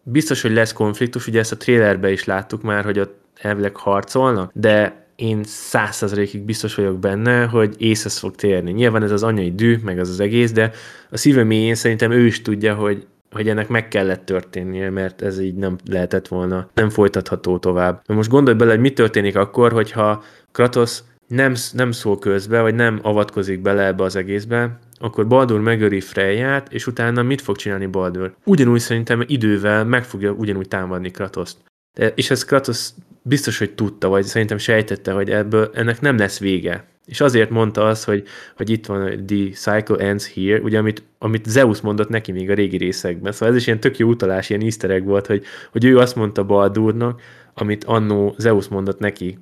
[0.03, 4.51] biztos, hogy lesz konfliktus, ugye ezt a trailerbe is láttuk már, hogy ott elvileg harcolnak,
[4.55, 8.71] de én százszerzalékig biztos vagyok benne, hogy észhez fog térni.
[8.73, 10.73] Nyilván ez az anyai dű, meg az az egész, de
[11.11, 15.41] a szíve mélyén szerintem ő is tudja, hogy, hogy ennek meg kellett történnie, mert ez
[15.41, 18.03] így nem lehetett volna, nem folytatható tovább.
[18.07, 20.23] Most gondolj bele, hogy mi történik akkor, hogyha
[20.53, 26.01] Kratos nem, nem szól közbe, vagy nem avatkozik bele ebbe az egészbe, akkor Baldur megöri
[26.01, 28.35] Freyját, és utána mit fog csinálni Baldur?
[28.45, 31.57] Ugyanúgy szerintem idővel meg fogja ugyanúgy támadni Kratoszt.
[31.95, 32.91] De, és ez Kratos
[33.23, 36.91] biztos, hogy tudta, vagy szerintem sejtette, hogy ebből ennek nem lesz vége.
[37.07, 38.27] És azért mondta azt, hogy,
[38.57, 42.55] hogy itt van, the cycle ends here, ugye amit, amit Zeus mondott neki még a
[42.55, 43.33] régi részekben.
[43.33, 46.17] Szóval ez is ilyen tök jó utalás, ilyen easter egg volt, hogy, hogy ő azt
[46.17, 47.21] mondta Baldurnak,
[47.55, 49.39] amit annó Zeus mondott neki.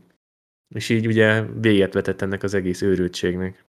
[0.74, 3.64] És így ugye véget vetett ennek az egész őrültségnek.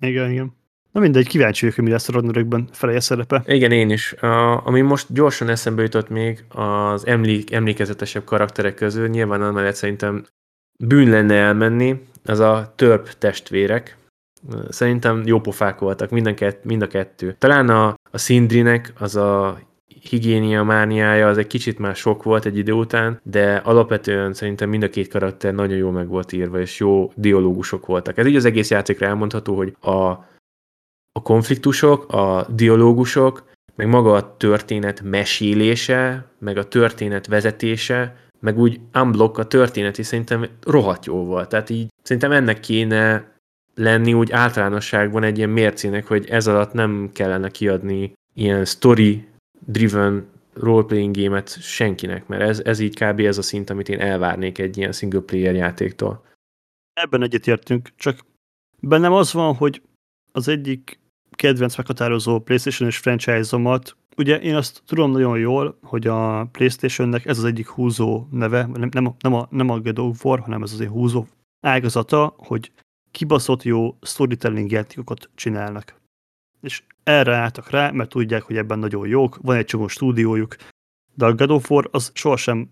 [0.00, 0.61] Igen, igen.
[0.92, 3.42] Na mindegy, kíváncsi vagyok, hogy mi lesz a Ragnarökben feleje szerepe.
[3.46, 4.12] Igen, én is.
[4.12, 10.24] A, ami most gyorsan eszembe jutott még az emlék, emlékezetesebb karakterek közül, nyilván amellett szerintem
[10.78, 13.96] bűn lenne elmenni, az a törp testvérek.
[14.68, 17.34] Szerintem jó pofák voltak, mind a, mind a kettő.
[17.38, 22.58] Talán a, a Sindrinek az a higiénia mániája az egy kicsit már sok volt egy
[22.58, 26.78] idő után, de alapvetően szerintem mind a két karakter nagyon jó meg volt írva, és
[26.78, 28.18] jó dialógusok voltak.
[28.18, 30.30] Ez így az egész játékra elmondható, hogy a
[31.12, 38.80] a konfliktusok, a dialógusok, meg maga a történet mesélése, meg a történet vezetése, meg úgy
[38.94, 41.48] unblock a történet is szerintem rohadt jó volt.
[41.48, 43.30] Tehát így szerintem ennek kéne
[43.74, 51.14] lenni úgy általánosságban egy ilyen mércének, hogy ez alatt nem kellene kiadni ilyen story-driven role-playing
[51.14, 53.20] gémet senkinek, mert ez, ez így kb.
[53.20, 56.24] ez a szint, amit én elvárnék egy ilyen single player játéktól.
[56.92, 58.18] Ebben egyetértünk, csak
[58.80, 59.82] bennem az van, hogy
[60.32, 60.98] az egyik
[61.34, 63.96] kedvenc meghatározó PlayStation-es franchise-omat.
[64.16, 68.88] Ugye én azt tudom nagyon jól, hogy a PlayStation-nek ez az egyik húzó neve, nem,
[68.92, 71.26] nem, nem, a, nem a God of War, hanem ez az egy húzó
[71.60, 72.72] ágazata, hogy
[73.10, 76.00] kibaszott jó storytelling játékokat csinálnak.
[76.60, 80.56] És erre álltak rá, mert tudják, hogy ebben nagyon jók, van egy csomó stúdiójuk,
[81.14, 82.70] de a God of War az sohasem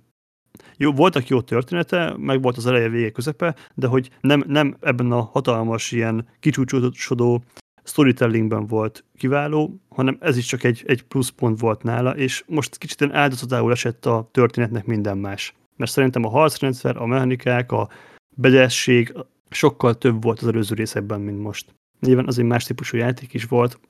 [0.76, 5.12] jó, voltak jó története, meg volt az eleje, vége, közepe, de hogy nem, nem ebben
[5.12, 7.42] a hatalmas ilyen kicsúcsosodó
[7.91, 13.03] storytellingben volt kiváló, hanem ez is csak egy, egy pluszpont volt nála, és most kicsit
[13.12, 15.55] áldozatául esett a történetnek minden más.
[15.76, 17.88] Mert szerintem a harcrendszer, a mechanikák, a
[18.36, 19.14] bedesség
[19.51, 21.74] sokkal több volt az előző részekben, mint most.
[22.01, 23.80] Nyilván azért más típusú játék is volt.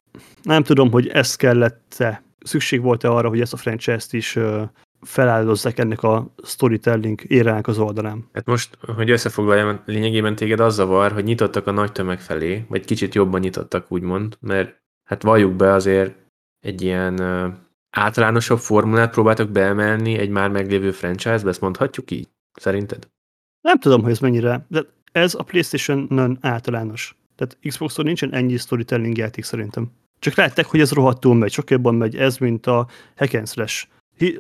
[0.43, 4.39] Nem tudom, hogy ez kellett-e, szükség volt-e arra, hogy ezt a franchise-t is
[5.01, 8.29] feláldozzák ennek a storytelling érának az oldalán.
[8.33, 12.85] Hát most, hogy összefoglaljam, lényegében téged az zavar, hogy nyitottak a nagy tömeg felé, vagy
[12.85, 16.15] kicsit jobban nyitottak, úgymond, mert hát valljuk be azért
[16.61, 17.21] egy ilyen
[17.91, 23.09] általánosabb formulát próbáltak beemelni egy már meglévő franchise-be, ezt mondhatjuk így, szerinted?
[23.61, 27.17] Nem tudom, hogy ez mennyire, de ez a PlayStation-on általános.
[27.37, 29.91] Tehát Xboxon nincsen ennyi storytelling játék szerintem.
[30.19, 33.87] Csak látták, hogy ez rohadtul megy, sok jobban megy ez, mint a hack and slash.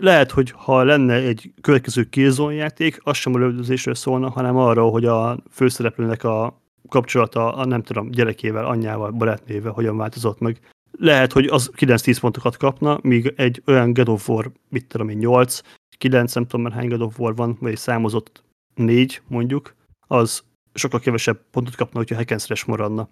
[0.00, 4.90] Lehet, hogy ha lenne egy következő Killzone játék, az sem a lövöldözésről szólna, hanem arról,
[4.90, 10.58] hogy a főszereplőnek a kapcsolata a nem tudom, gyerekével, anyjával, barátnével hogyan változott meg.
[10.98, 15.16] Lehet, hogy az 9-10 pontokat kapna, míg egy olyan God of War, mit tudom én,
[15.16, 15.60] 8,
[15.98, 19.74] 9, nem tudom már hány God of War van, vagy számozott 4 mondjuk,
[20.06, 20.42] az
[20.74, 23.08] sokkal kevesebb pontot kapna, hogyha hack maradna.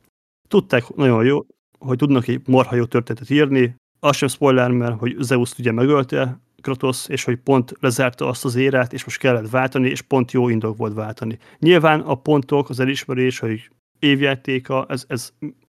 [0.49, 1.47] Tudták nagyon jó,
[1.79, 6.41] hogy tudnak egy marha jó történetet írni, az sem spoiler, mert hogy Zeus ugye megölte
[6.63, 10.49] Kratos, és hogy pont lezárta azt az érát, és most kellett váltani, és pont jó
[10.49, 11.39] indok volt váltani.
[11.59, 15.33] Nyilván a pontok, az elismerés, hogy évjátéka, ez, ez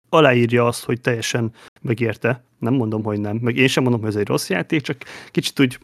[0.09, 2.43] aláírja azt, hogy teljesen megérte.
[2.59, 3.37] Nem mondom, hogy nem.
[3.41, 4.97] Meg én sem mondom, hogy ez egy rossz játék, csak
[5.31, 5.79] kicsit úgy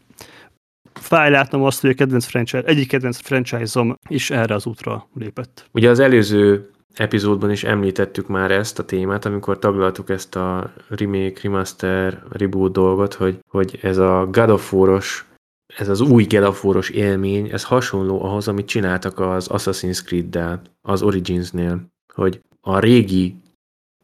[0.92, 5.68] fáj látnom azt, hogy a kedvenc franchise, egyik kedvenc franchise-om is erre az útra lépett.
[5.72, 11.40] Ugye az előző epizódban is említettük már ezt a témát, amikor taglaltuk ezt a remake,
[11.42, 15.24] remaster, reboot dolgot, hogy, hogy ez a God of War-os,
[15.76, 20.62] ez az új God of War-os élmény, ez hasonló ahhoz, amit csináltak az Assassin's Creed-del,
[20.82, 23.36] az Origins-nél, hogy a régi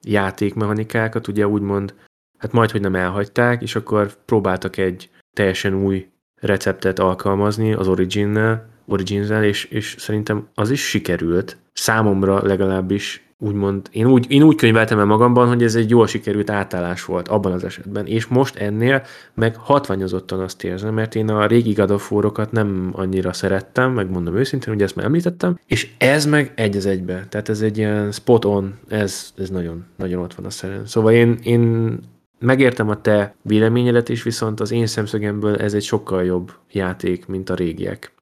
[0.03, 1.95] játékmechanikákat ugye úgymond,
[2.39, 6.09] hát majd, hogy nem elhagyták, és akkor próbáltak egy teljesen új
[6.41, 11.57] receptet alkalmazni az Origin-nel, origins és, és szerintem az is sikerült.
[11.73, 16.51] Számomra legalábbis úgymond, én úgy, én úgy könyveltem el magamban, hogy ez egy jól sikerült
[16.51, 19.03] átállás volt abban az esetben, és most ennél
[19.35, 21.77] meg hatványozottan azt érzem, mert én a régi
[22.11, 26.87] War-okat nem annyira szerettem, megmondom őszintén, hogy ezt már említettem, és ez meg egy az
[26.87, 30.87] egybe, tehát ez egy ilyen spot on, ez, ez nagyon, nagyon ott van a szerint.
[30.87, 31.99] Szóval én, én
[32.39, 37.51] megértem a te véleményedet is, viszont az én szemszögemből ez egy sokkal jobb játék, mint
[37.51, 38.13] a régiek.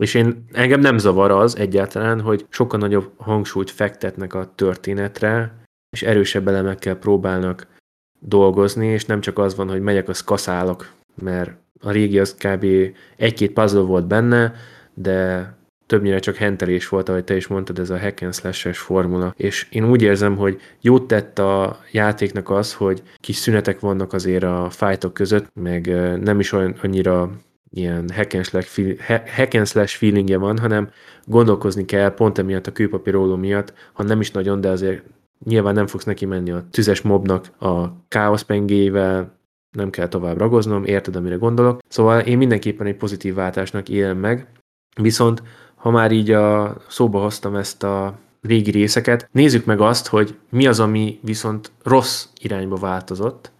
[0.00, 5.54] És én, engem nem zavar az egyáltalán, hogy sokkal nagyobb hangsúlyt fektetnek a történetre,
[5.90, 7.66] és erősebb elemekkel próbálnak
[8.20, 10.92] dolgozni, és nem csak az van, hogy megyek, az kaszálok,
[11.22, 12.66] mert a régi az kb.
[13.16, 14.54] egy-két puzzle volt benne,
[14.94, 15.50] de
[15.86, 19.34] többnyire csak hentelés volt, ahogy te is mondtad, ez a hack and slash formula.
[19.36, 24.42] És én úgy érzem, hogy jót tett a játéknak az, hogy kis szünetek vannak azért
[24.42, 25.86] a fájtok között, meg
[26.20, 27.30] nem is olyan annyira
[27.70, 28.10] ilyen
[29.36, 30.90] hack feelingje van, hanem
[31.24, 35.02] gondolkozni kell pont emiatt a kőpapíróló miatt, ha nem is nagyon, de azért
[35.44, 39.34] nyilván nem fogsz neki menni a tüzes mobnak a káoszpengével,
[39.70, 41.80] nem kell tovább ragoznom, érted, amire gondolok.
[41.88, 44.46] Szóval én mindenképpen egy pozitív váltásnak élem meg,
[45.00, 45.42] viszont
[45.74, 50.66] ha már így a szóba hoztam ezt a régi részeket, nézzük meg azt, hogy mi
[50.66, 53.52] az, ami viszont rossz irányba változott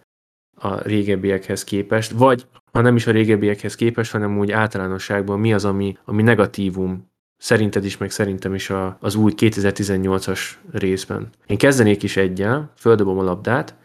[0.59, 5.65] a régebbiekhez képest, vagy ha nem is a régebbiekhez képest, hanem úgy általánosságban mi az,
[5.65, 10.39] ami, ami negatívum szerinted is, meg szerintem is a, az új 2018-as
[10.71, 11.29] részben.
[11.45, 13.75] Én kezdenék is egyel, földobom a labdát.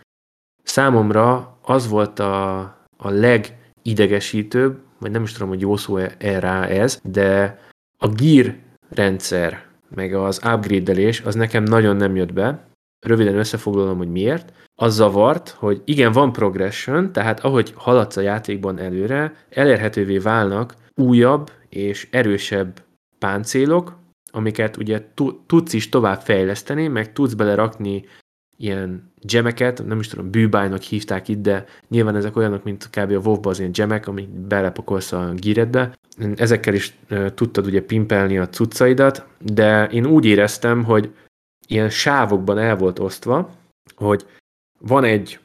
[0.62, 2.58] Számomra az volt a,
[2.96, 7.58] a legidegesítőbb, vagy nem is tudom, hogy jó szó-e rá ez, de
[7.98, 8.54] a gear
[8.88, 9.64] rendszer,
[9.94, 12.66] meg az upgrade-delés, az nekem nagyon nem jött be.
[13.06, 18.78] Röviden összefoglalom, hogy miért az zavart, hogy igen, van progression, tehát ahogy haladsz a játékban
[18.78, 22.82] előre, elérhetővé válnak újabb és erősebb
[23.18, 23.98] páncélok,
[24.30, 25.02] amiket ugye
[25.46, 28.04] tudsz is tovább fejleszteni, meg tudsz belerakni
[28.56, 33.10] ilyen gemeket, nem is tudom, bűbájnak hívták itt, de nyilván ezek olyanok, mint kb.
[33.10, 35.92] a wow az ilyen gemek, amik belepakolsz a gíredbe.
[36.36, 36.98] Ezekkel is
[37.34, 41.12] tudtad ugye pimpelni a cuccaidat, de én úgy éreztem, hogy
[41.72, 43.50] ilyen sávokban el volt osztva,
[43.96, 44.26] hogy
[44.80, 45.38] van egy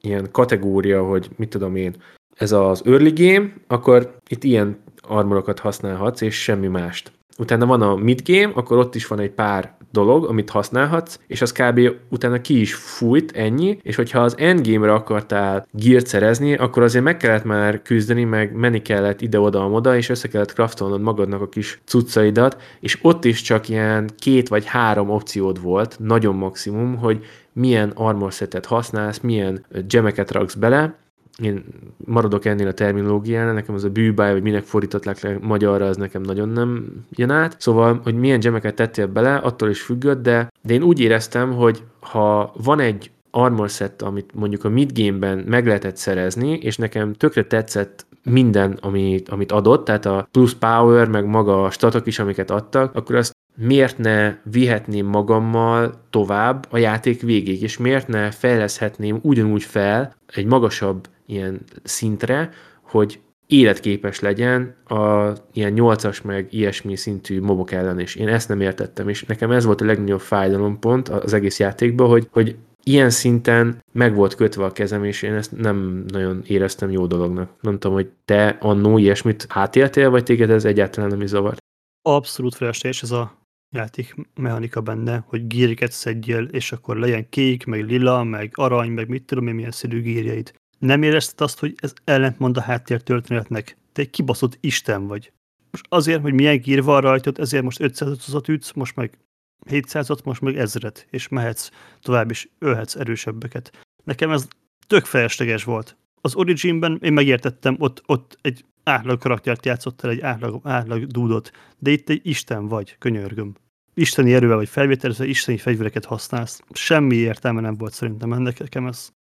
[0.00, 1.94] ilyen kategória, hogy mit tudom én,
[2.36, 7.12] ez az early game, akkor itt ilyen armorokat használhatsz, és semmi mást.
[7.38, 11.42] Utána van a mid game, akkor ott is van egy pár dolog, amit használhatsz, és
[11.42, 11.80] az kb.
[12.08, 17.16] utána ki is fújt, ennyi, és hogyha az endgame-re akartál gírt szerezni, akkor azért meg
[17.16, 22.62] kellett már küzdeni, meg menni kellett ide-oda-amoda, és össze kellett craftolnod magadnak a kis cuccaidat,
[22.80, 28.32] és ott is csak ilyen két vagy három opciód volt, nagyon maximum, hogy milyen armor
[28.32, 30.94] setet használsz, milyen gemeket raksz bele,
[31.42, 31.64] én
[32.04, 36.22] maradok ennél a terminológiánál, nekem az a bűbáj, vagy minek fordították le magyarra, az nekem
[36.22, 37.56] nagyon nem jön át.
[37.60, 41.82] Szóval, hogy milyen gemeket tettél bele, attól is függött, de, de én úgy éreztem, hogy
[42.00, 47.44] ha van egy armor set, amit mondjuk a midgame-ben meg lehetett szerezni, és nekem tökre
[47.44, 52.50] tetszett minden, amit, amit adott, tehát a plus power, meg maga a statok is, amiket
[52.50, 59.18] adtak, akkor azt miért ne vihetném magammal tovább a játék végéig, és miért ne fejleszhetném
[59.22, 62.50] ugyanúgy fel egy magasabb ilyen szintre,
[62.82, 68.60] hogy életképes legyen a ilyen nyolcas meg ilyesmi szintű mobok ellen, és én ezt nem
[68.60, 73.82] értettem, és nekem ez volt a legnagyobb fájdalompont az egész játékban, hogy, hogy ilyen szinten
[73.92, 77.50] meg volt kötve a kezem, és én ezt nem nagyon éreztem jó dolognak.
[77.60, 81.58] Nem tudom, hogy te annó ilyesmit hátéltél, vagy téged ez egyáltalán nem is zavart?
[82.02, 83.38] Abszolút felesleges ez a
[83.70, 89.08] játék mechanika benne, hogy gíreket szedjél, és akkor legyen kék, meg lila, meg arany, meg
[89.08, 90.52] mit tudom én, milyen színű gírjaid.
[90.84, 93.76] Nem érezted azt, hogy ez ellentmond a háttér történetnek?
[93.92, 95.32] Te egy kibaszott Isten vagy.
[95.70, 99.18] Most azért, hogy milyen gír van rajtad, ezért most 500-at ütsz, most meg
[99.66, 101.70] 700-at, most meg ezret, és mehetsz
[102.00, 103.84] tovább, is ölhetsz erősebbeket.
[104.04, 104.48] Nekem ez
[104.86, 105.96] tök felesleges volt.
[106.20, 111.90] Az Originben én megértettem, ott, ott egy átlag karaktert játszottál, egy átlag, átlag dúdot, de
[111.90, 113.54] itt egy Isten vagy, könyörgöm.
[113.94, 116.62] Isteni erővel vagy felvételezve, isteni fegyvereket használsz.
[116.72, 119.12] Semmi értelme nem volt szerintem ennek, nekem ez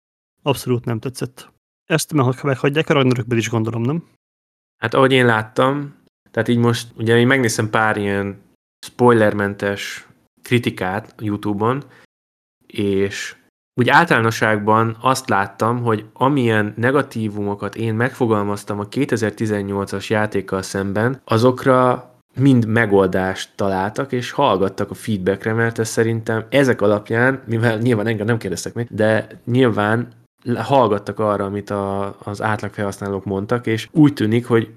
[0.42, 1.53] abszolút nem tetszett.
[1.86, 2.14] Ezt
[2.44, 4.04] meghagyják a Ragnarökben is gondolom, nem?
[4.78, 5.96] Hát ahogy én láttam,
[6.32, 8.42] tehát így most, ugye én megnézem pár ilyen
[8.86, 10.08] spoilermentes
[10.42, 11.84] kritikát YouTube-on,
[12.68, 13.36] és
[13.76, 22.66] úgy általánosságban azt láttam, hogy amilyen negatívumokat én megfogalmaztam a 2018-as játékkal szemben, azokra mind
[22.68, 28.38] megoldást találtak, és hallgattak a feedbackre, mert ez szerintem ezek alapján, mivel nyilván engem nem
[28.38, 30.08] kérdeztek meg, de nyilván
[30.56, 34.70] hallgattak arra, amit a, az átlag felhasználók mondtak, és úgy tűnik, hogy,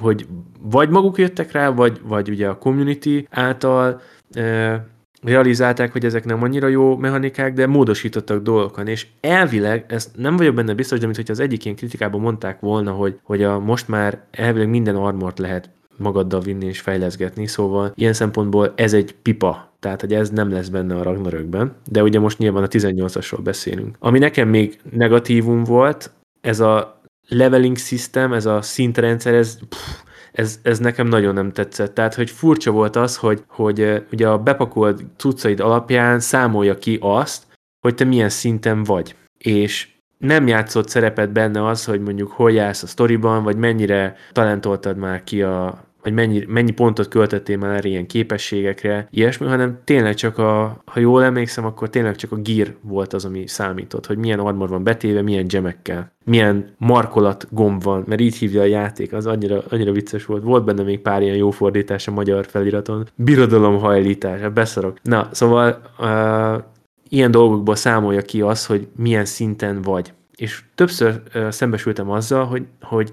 [0.00, 0.26] hogy
[0.60, 4.00] vagy maguk jöttek rá, vagy, vagy ugye a community által
[4.32, 4.86] e,
[5.22, 10.54] realizálták, hogy ezek nem annyira jó mechanikák, de módosítottak dolgokon, és elvileg, ezt nem vagyok
[10.54, 13.88] benne biztos, de mint hogy az egyik ilyen kritikában mondták volna, hogy, hogy a most
[13.88, 19.72] már elvileg minden armort lehet magaddal vinni és fejleszgetni, szóval ilyen szempontból ez egy pipa,
[19.80, 23.96] tehát hogy ez nem lesz benne a Ragnarökben, de ugye most nyilván a 18-asról beszélünk.
[23.98, 30.58] Ami nekem még negatívum volt, ez a leveling system, ez a szintrendszer, ez, pff, ez,
[30.62, 31.94] ez nekem nagyon nem tetszett.
[31.94, 37.46] Tehát, hogy furcsa volt az, hogy, hogy ugye a bepakolt cuccaid alapján számolja ki azt,
[37.80, 39.14] hogy te milyen szinten vagy.
[39.38, 39.88] És
[40.18, 45.24] nem játszott szerepet benne az, hogy mondjuk hol jársz a sztoriban, vagy mennyire talentoltad már
[45.24, 50.82] ki a, vagy mennyi, mennyi pontot költöttél már ilyen képességekre, ilyesmi, hanem tényleg csak a,
[50.84, 54.68] ha jól emlékszem, akkor tényleg csak a gear volt az, ami számított, hogy milyen armor
[54.68, 59.62] van betéve, milyen gemekkel, milyen markolat gomb van, mert így hívja a játék, az annyira,
[59.68, 60.42] annyira vicces volt.
[60.42, 63.08] Volt benne még pár ilyen jó fordítás a magyar feliraton.
[63.14, 64.98] Birodalom hajlítás, hát beszarok.
[65.02, 66.62] Na, szóval uh,
[67.08, 70.12] ilyen dolgokból számolja ki az, hogy milyen szinten vagy.
[70.36, 73.12] És többször uh, szembesültem azzal, hogy, hogy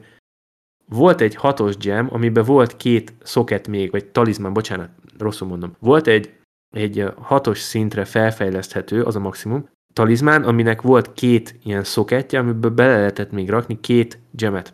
[0.89, 5.75] volt egy hatos gem, amiben volt két szoket még, vagy talizmán, bocsánat, rosszul mondom.
[5.79, 6.33] Volt egy,
[6.75, 12.97] egy hatos szintre felfejleszthető, az a maximum, talizmán, aminek volt két ilyen szoketje, amiből bele
[12.97, 14.73] lehetett még rakni két gemet.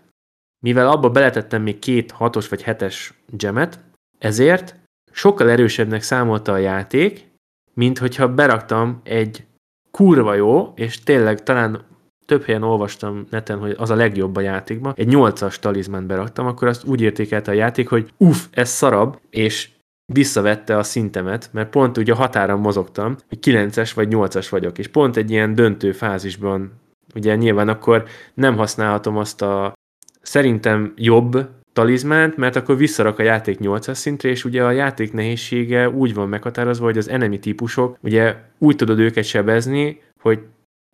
[0.64, 3.80] Mivel abba beletettem még két hatos vagy hetes gemet,
[4.18, 4.76] ezért
[5.12, 7.30] sokkal erősebbnek számolta a játék,
[7.74, 9.46] mint hogyha beraktam egy
[9.92, 11.86] kurva jó, és tényleg talán
[12.32, 16.68] több helyen olvastam neten, hogy az a legjobb a játékban, egy 8-as talizmánt beraktam, akkor
[16.68, 19.70] azt úgy értékelte a játék, hogy uff, ez szarab, és
[20.14, 24.88] visszavette a szintemet, mert pont ugye a határon mozogtam, hogy 9-es vagy 8-as vagyok, és
[24.88, 26.72] pont egy ilyen döntő fázisban,
[27.16, 29.74] ugye nyilván akkor nem használhatom azt a
[30.22, 35.90] szerintem jobb talizmánt, mert akkor visszarak a játék 8-as szintre, és ugye a játék nehézsége
[35.90, 40.40] úgy van meghatározva, hogy az enemy típusok, ugye úgy tudod őket sebezni, hogy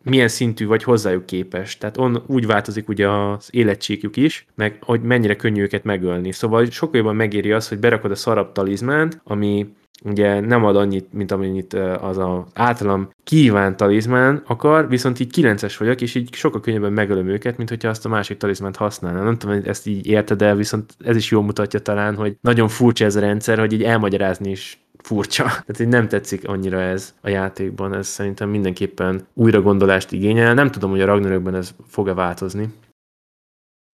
[0.04, 1.78] milyen szintű vagy hozzájuk képes.
[1.78, 6.32] Tehát on, úgy változik ugye az életcsíkjuk is, meg hogy mennyire könnyű őket megölni.
[6.32, 9.66] Szóval sokkal jobban megéri az, hogy berakod a szarab talizmánt, ami
[10.04, 15.74] ugye nem ad annyit, mint amennyit az a általam kívánt talizmán akar, viszont így 9-es
[15.78, 19.24] vagyok, és így sokkal könnyebben megölöm őket, mint hogyha azt a másik talizmánt használnám.
[19.24, 22.68] Nem tudom, hogy ezt így érted el, viszont ez is jól mutatja talán, hogy nagyon
[22.68, 24.78] furcsa ez a rendszer, hogy így elmagyarázni is
[25.08, 25.44] furcsa.
[25.44, 30.54] Tehát hogy nem tetszik annyira ez a játékban, ez szerintem mindenképpen újra gondolást igényel.
[30.54, 32.68] Nem tudom, hogy a Ragnarökben ez fog-e változni.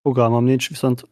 [0.03, 1.09] Fogalmam nincs, viszont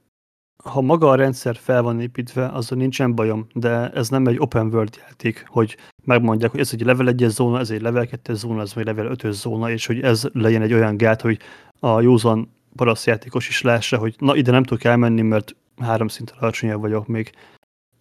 [0.64, 4.66] ha maga a rendszer fel van építve, azzal nincsen bajom, de ez nem egy open
[4.66, 8.60] world játék, hogy megmondják, hogy ez egy level 1 zóna, ez egy level 2 zóna,
[8.60, 11.38] ez egy level 5 zóna, és hogy ez legyen egy olyan gát, hogy
[11.80, 16.80] a józan parasztjátékos is lássa, hogy na ide nem tudok elmenni, mert három szinten alacsonyabb
[16.80, 17.32] vagyok még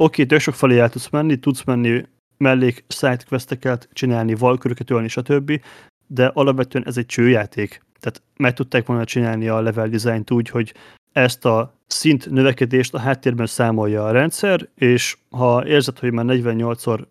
[0.04, 2.06] oké, tök sok felé el tudsz menni, tudsz menni
[2.38, 5.62] mellék sidequesteket csinálni, valköröket ölni, stb.,
[6.08, 7.82] de alapvetően ez egy csőjáték.
[8.00, 10.74] Tehát meg tudták volna csinálni a level design-t úgy, hogy
[11.12, 17.06] ezt a szint növekedést a háttérben számolja a rendszer, és ha érzed, hogy már 48-szor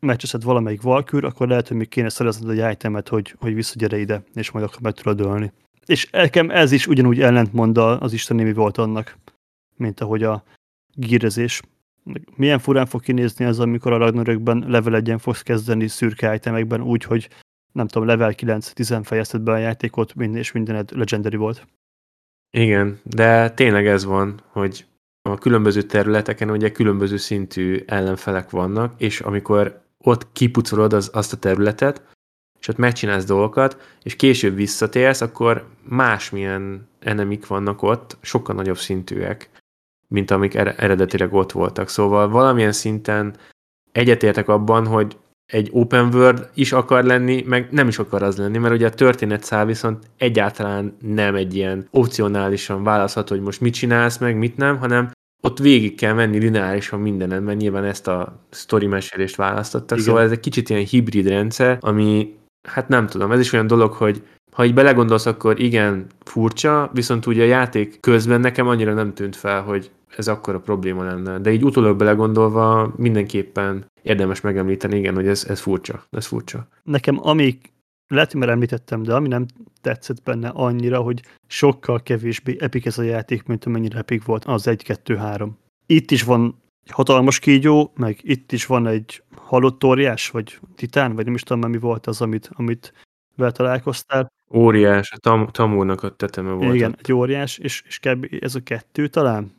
[0.00, 4.22] megcseszed valamelyik valkür, akkor lehet, hogy még kéne szerezned egy itemet, hogy, hogy visszagyere ide,
[4.34, 5.52] és majd akkor meg tudod ölni.
[5.86, 9.16] És nekem ez is ugyanúgy ellentmond az Isten mi volt annak,
[9.76, 10.44] mint ahogy a
[10.94, 11.62] gírezés
[12.36, 17.04] milyen furán fog kinézni ez, amikor a Ragnarökben level 1 fogsz kezdeni szürke itemekben úgy,
[17.04, 17.28] hogy
[17.72, 21.66] nem tudom, level 9-10 fejezted be a játékot, minden és mindened legendary volt.
[22.50, 24.86] Igen, de tényleg ez van, hogy
[25.22, 31.36] a különböző területeken ugye különböző szintű ellenfelek vannak, és amikor ott kipucolod az, azt a
[31.36, 32.02] területet,
[32.60, 39.50] és ott megcsinálsz dolgokat, és később visszatérsz, akkor másmilyen enemik vannak ott, sokkal nagyobb szintűek,
[40.08, 41.88] mint amik eredetileg ott voltak.
[41.88, 43.36] Szóval valamilyen szinten
[43.92, 48.58] egyetértek abban, hogy egy open world is akar lenni, meg nem is akar az lenni,
[48.58, 53.74] mert ugye a történet szál viszont egyáltalán nem egy ilyen opcionálisan választható, hogy most mit
[53.74, 55.10] csinálsz meg, mit nem, hanem
[55.42, 60.08] ott végig kell menni lineárisan mindenen, mert nyilván ezt a story mesélést választottak, Igen.
[60.08, 62.36] szóval ez egy kicsit ilyen hibrid rendszer, ami
[62.68, 67.26] hát nem tudom, ez is olyan dolog, hogy ha így belegondolsz, akkor igen, furcsa, viszont
[67.26, 71.38] ugye a játék közben nekem annyira nem tűnt fel, hogy ez akkor a probléma lenne.
[71.38, 76.04] De így utólag belegondolva mindenképpen érdemes megemlíteni, igen, hogy ez, ez furcsa.
[76.10, 76.68] Ez furcsa.
[76.82, 77.58] Nekem ami,
[78.08, 79.46] lehet, hogy már említettem, de ami nem
[79.80, 84.62] tetszett benne annyira, hogy sokkal kevésbé epik ez a játék, mint amennyire epik volt az
[84.66, 85.48] 1-2-3.
[85.86, 91.14] Itt is van egy hatalmas kígyó, meg itt is van egy halott óriás, vagy titán,
[91.14, 92.92] vagy nem is tudom, mi volt az, amit, amit
[93.36, 94.32] vele találkoztál.
[94.54, 96.74] Óriás, a tam, Tamúrnak a teteme volt.
[96.74, 96.98] Igen, ott.
[96.98, 98.26] egy óriás, és, és kb.
[98.40, 99.52] ez a kettő talán,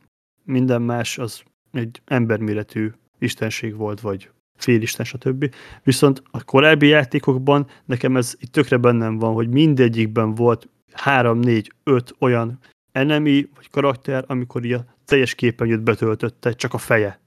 [0.48, 1.42] minden más az
[1.72, 5.54] egy emberméretű istenség volt, vagy félisten, stb.
[5.82, 11.72] Viszont a korábbi játékokban nekem ez itt tökre bennem van, hogy mindegyikben volt három, négy,
[11.84, 12.58] öt olyan
[12.92, 17.20] enemy, vagy karakter, amikor így a teljes képernyőt betöltötte, csak a feje.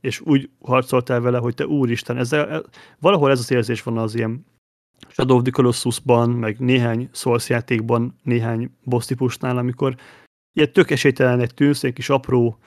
[0.00, 2.64] És úgy harcoltál vele, hogy te úristen, ezzel,
[2.98, 4.46] valahol ez az érzés van az ilyen
[5.08, 9.96] Shadow of the Colossusban, meg néhány Souls játékban, néhány boss típusnál, amikor
[10.56, 12.58] ilyen tök esélytelenek tűnsz, egy kis apró,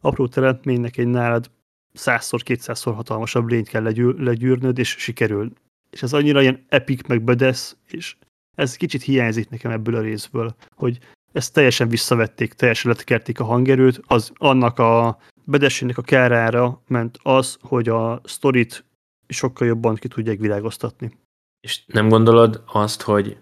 [0.00, 1.50] apró teremtménynek egy nálad
[1.92, 5.52] százszor, kétszázszor hatalmasabb lényt kell legyűr, legyűrnöd, és sikerül.
[5.90, 8.16] És ez annyira ilyen epic, meg bedesz, és
[8.56, 10.98] ez kicsit hiányzik nekem ebből a részből, hogy
[11.32, 17.58] ezt teljesen visszavették, teljesen letekerték a hangerőt, az annak a bedessének a kárára ment az,
[17.60, 18.84] hogy a sztorit
[19.28, 21.18] sokkal jobban ki tudják világoztatni.
[21.60, 23.36] És nem gondolod azt, hogy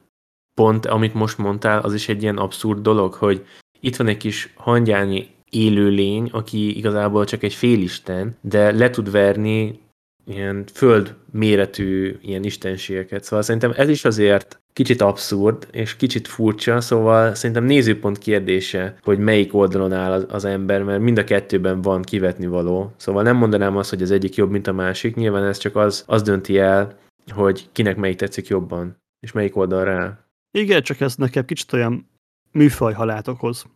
[0.54, 3.46] pont amit most mondtál, az is egy ilyen abszurd dolog, hogy
[3.86, 9.80] itt van egy kis hangyányi élőlény, aki igazából csak egy félisten, de le tud verni
[10.24, 13.24] ilyen föld méretű ilyen istenségeket.
[13.24, 19.18] Szóval szerintem ez is azért kicsit abszurd, és kicsit furcsa, szóval szerintem nézőpont kérdése, hogy
[19.18, 22.92] melyik oldalon áll az, ember, mert mind a kettőben van kivetni való.
[22.96, 26.04] Szóval nem mondanám azt, hogy az egyik jobb, mint a másik, nyilván ez csak az,
[26.06, 26.98] az dönti el,
[27.30, 30.18] hogy kinek melyik tetszik jobban, és melyik oldalra áll.
[30.58, 32.08] Igen, csak ez nekem kicsit olyan
[32.52, 33.66] műfaj halátokhoz.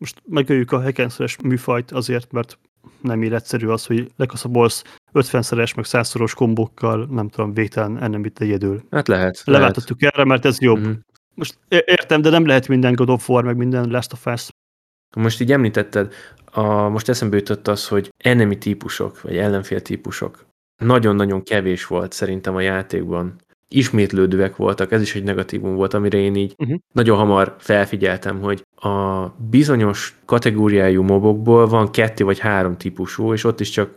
[0.00, 2.58] Most megöljük a hackenszeres műfajt azért, mert
[3.00, 8.38] nem ér egyszerű az, hogy lekaszabolsz 50-szeres, meg 100-szoros kombókkal, nem tudom, végtelen ennem itt
[8.38, 8.82] egyedül.
[8.90, 9.42] Hát lehet.
[9.44, 10.14] Leváltottuk lehet.
[10.14, 10.78] erre, mert ez jobb.
[10.78, 10.92] Mm-hmm.
[11.34, 14.48] Most értem, de nem lehet minden God of War, meg minden Last of Us.
[15.16, 20.48] Most így említetted, a, most eszembe jutott az, hogy enemi típusok, vagy ellenfél típusok
[20.80, 23.40] nagyon-nagyon kevés volt szerintem a játékban.
[23.74, 26.78] Ismétlődőek voltak, ez is egy negatívum volt, amire én így uh-huh.
[26.92, 33.60] nagyon hamar felfigyeltem, hogy a bizonyos kategóriájú mobokból van kettő vagy három típusú, és ott
[33.60, 33.90] is csak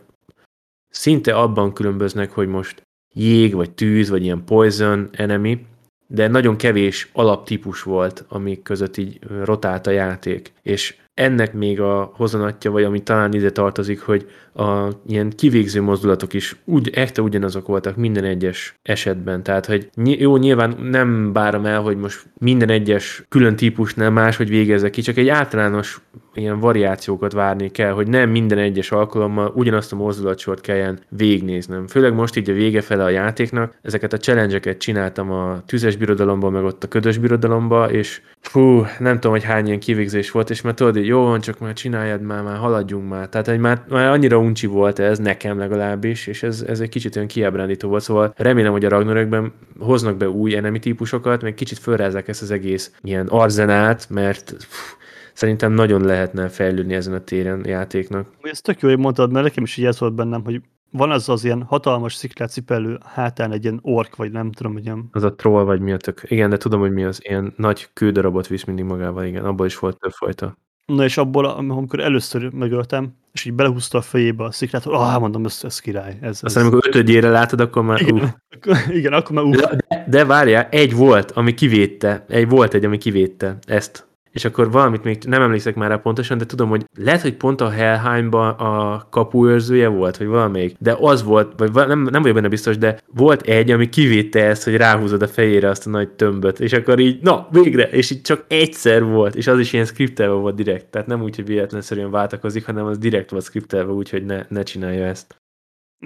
[0.88, 2.82] szinte abban különböznek, hogy most
[3.14, 5.66] jég, vagy tűz, vagy ilyen poison enemy,
[6.06, 10.52] de nagyon kevés alaptípus volt, amik között így rotált a játék.
[10.62, 16.32] És ennek még a hozanatja, vagy ami talán ide tartozik, hogy a ilyen kivégző mozdulatok
[16.32, 19.42] is úgy, ekte ugyanazok voltak minden egyes esetben.
[19.42, 24.90] Tehát, hogy jó, nyilván nem bárom el, hogy most minden egyes külön típusnál máshogy végezze
[24.90, 26.00] ki, csak egy általános
[26.34, 31.86] ilyen variációkat várni kell, hogy nem minden egyes alkalommal ugyanazt a mozdulatsort kelljen végnéznem.
[31.86, 36.52] Főleg most így a vége fele a játéknak, ezeket a challenge csináltam a tüzes birodalomban,
[36.52, 40.60] meg ott a ködös birodalomba, és fú, nem tudom, hogy hány ilyen kivégzés volt, és
[40.60, 43.28] mert tudod, jó van, csak már csináljad már, már haladjunk már.
[43.28, 47.16] Tehát, hogy már, már annyira uncsi volt ez, nekem legalábbis, és ez, ez egy kicsit
[47.16, 51.78] olyan kiábrándító volt, szóval remélem, hogy a Ragnarökben hoznak be új enemi típusokat, meg kicsit
[51.78, 54.92] fölrázzák ezt az egész ilyen arzenát, mert pff,
[55.32, 58.26] szerintem nagyon lehetne fejlődni ezen a téren játéknak.
[58.42, 61.28] Ez tök jó, hogy mondtad, mert nekem is így ez volt bennem, hogy van az
[61.28, 65.08] az ilyen hatalmas sziklát cipelő hátán egy ilyen ork, vagy nem tudom, hogy ilyen...
[65.12, 66.22] Az a troll, vagy mi a tök.
[66.24, 67.20] Igen, de tudom, hogy mi az.
[67.22, 69.44] Ilyen nagy kődarabot visz mindig magával, igen.
[69.44, 70.56] Abból is volt több fajta.
[70.86, 75.20] Na és abból, amikor először megöltem, és így belehúzta a fejébe a szikrát, hogy ah,
[75.20, 76.18] mondom, ez, ez király.
[76.20, 76.56] Ez, Aztán ez.
[76.56, 78.22] amikor ötödjére látod, akkor már igen, uh.
[78.54, 79.56] akkor, igen, akkor már uh.
[79.56, 82.24] De, de várjál, egy volt, ami kivédte.
[82.28, 84.06] Egy volt egy, ami kivédte ezt.
[84.34, 87.60] És akkor valamit még nem emlékszek már rá pontosan, de tudom, hogy lehet, hogy pont
[87.60, 92.48] a Helheimba a kapuőrzője volt, vagy valamelyik, de az volt, vagy nem, nem vagyok benne
[92.48, 96.60] biztos, de volt egy, ami kivétte ezt, hogy ráhúzod a fejére azt a nagy tömböt,
[96.60, 100.34] és akkor így, na, végre, és így csak egyszer volt, és az is ilyen skriptelve
[100.34, 104.44] volt direkt, tehát nem úgy, hogy véletlenszerűen váltakozik, hanem az direkt volt skriptelve, úgyhogy ne,
[104.48, 105.42] ne csinálja ezt.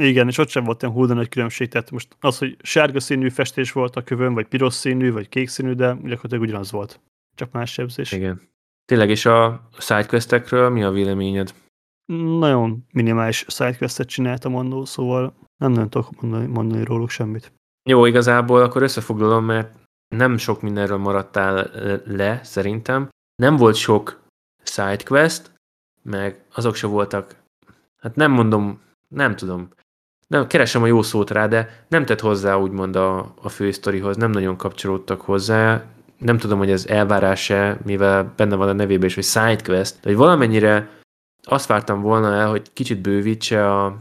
[0.00, 3.28] Igen, és ott sem volt ilyen hullda nagy különbség, tehát most az, hogy sárga színű
[3.28, 7.00] festés volt a kövön, vagy piros színű, vagy kék színű, de gyakorlatilag ugyanaz volt.
[7.38, 8.12] Csak más sebzés.
[8.12, 8.40] Igen.
[8.84, 11.54] Tényleg, és a sidequestekről mi a véleményed?
[12.38, 17.52] Nagyon minimális sidequestet csináltam annól, szóval nem nagyon tudok mondani, mondani róluk semmit.
[17.88, 19.76] Jó, igazából akkor összefoglalom, mert
[20.14, 21.70] nem sok mindenről maradtál
[22.04, 23.08] le, szerintem.
[23.42, 24.22] Nem volt sok
[24.62, 25.52] sidequest,
[26.02, 27.42] meg azok se voltak,
[27.96, 29.68] hát nem mondom, nem tudom,
[30.26, 34.30] nem, keresem a jó szót rá, de nem tett hozzá úgymond a, a fősztorihoz, nem
[34.30, 35.84] nagyon kapcsolódtak hozzá,
[36.18, 40.16] nem tudom, hogy ez elvárás-e, mivel benne van a nevében is, hogy sidequest, de hogy
[40.16, 40.88] valamennyire
[41.42, 43.96] azt vártam volna el, hogy kicsit bővítse a,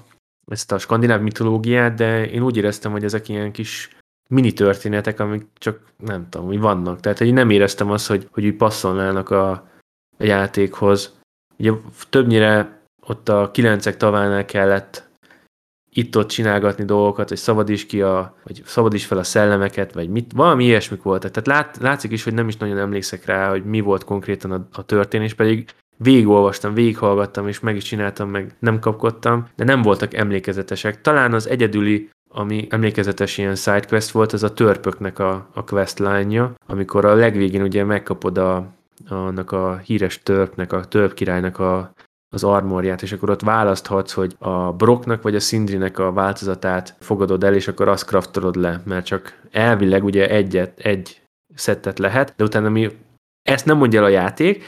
[0.51, 3.97] ezt a skandináv mitológiát, de én úgy éreztem, hogy ezek ilyen kis
[4.29, 6.99] mini történetek, amik csak nem tudom, hogy vannak.
[6.99, 9.49] Tehát hogy nem éreztem azt, hogy, hogy úgy passzolnának a,
[10.17, 11.19] a játékhoz.
[11.57, 11.71] Ugye
[12.09, 15.06] többnyire ott a kilencek tavánál kellett
[15.97, 20.63] itt-ott csinálgatni dolgokat, hogy szabadíts ki a, vagy szabadíts fel a szellemeket, vagy mit, valami
[20.63, 21.31] ilyesmik voltak.
[21.31, 24.67] Tehát lát, látszik is, hogy nem is nagyon emlékszek rá, hogy mi volt konkrétan a,
[24.71, 25.65] a történés, pedig
[25.97, 31.01] végigolvastam, végighallgattam, és meg is csináltam, meg nem kapkodtam, de nem voltak emlékezetesek.
[31.01, 37.05] Talán az egyedüli, ami emlékezetes ilyen sidequest volt, az a törpöknek a, a questline amikor
[37.05, 38.67] a legvégén ugye megkapod a,
[39.09, 41.93] annak a híres törpnek, a törp királynak a
[42.29, 47.43] az armorját, és akkor ott választhatsz, hogy a Brocknak vagy a Sindrinek a változatát fogadod
[47.43, 51.21] el, és akkor azt kraftolod le, mert csak elvileg ugye egyet, egy
[51.55, 52.97] szettet lehet, de utána mi
[53.49, 54.63] ezt nem mondja el a játék,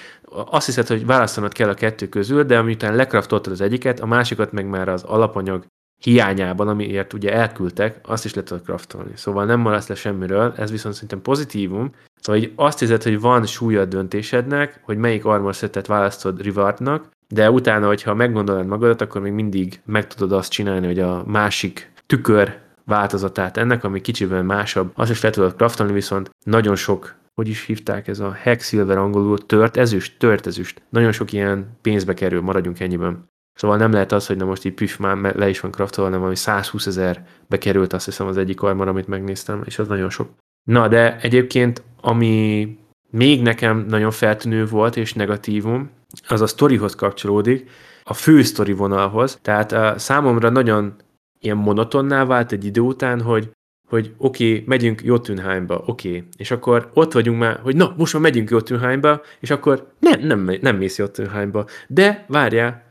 [0.49, 4.51] azt hiszed, hogy választanod kell a kettő közül, de amiután lekraftoltad az egyiket, a másikat
[4.51, 5.65] meg már az alapanyag
[6.03, 9.11] hiányában, amiért ugye elküldtek, azt is le tudod kraftolni.
[9.15, 11.91] Szóval nem maradsz le semmiről, ez viszont szerintem pozitívum.
[12.21, 17.09] Szóval hogy azt hiszed, hogy van súlya a döntésednek, hogy melyik armor szettet választod rewardnak,
[17.33, 21.91] de utána, hogyha meggondolod magadat, akkor még mindig meg tudod azt csinálni, hogy a másik
[22.05, 27.47] tükör változatát ennek, ami kicsiben másabb, azt is le tudod craftolni, viszont nagyon sok hogy
[27.47, 30.81] is hívták ez a hex silver angolul, tört ezüst, tört ezüst.
[30.89, 33.29] Nagyon sok ilyen pénzbe kerül, maradjunk ennyiben.
[33.53, 36.25] Szóval nem lehet az, hogy na most így püf már le is van craftolva, hanem
[36.25, 40.29] ami 120 ezer bekerült, azt hiszem az egyik armor, amit megnéztem, és az nagyon sok.
[40.69, 42.77] Na, de egyébként, ami
[43.09, 45.89] még nekem nagyon feltűnő volt, és negatívum,
[46.27, 47.69] az a sztorihoz kapcsolódik,
[48.03, 49.39] a fő sztori vonalhoz.
[49.41, 50.95] Tehát a számomra nagyon
[51.39, 53.51] ilyen monotonná vált egy idő után, hogy
[53.89, 56.23] hogy oké, okay, megyünk Jotunheimba, oké, okay.
[56.37, 60.57] és akkor ott vagyunk már, hogy na, most már megyünk Jotunheimba, és akkor nem, nem,
[60.61, 61.65] nem mész Jotunheimba.
[61.87, 62.83] De várjál,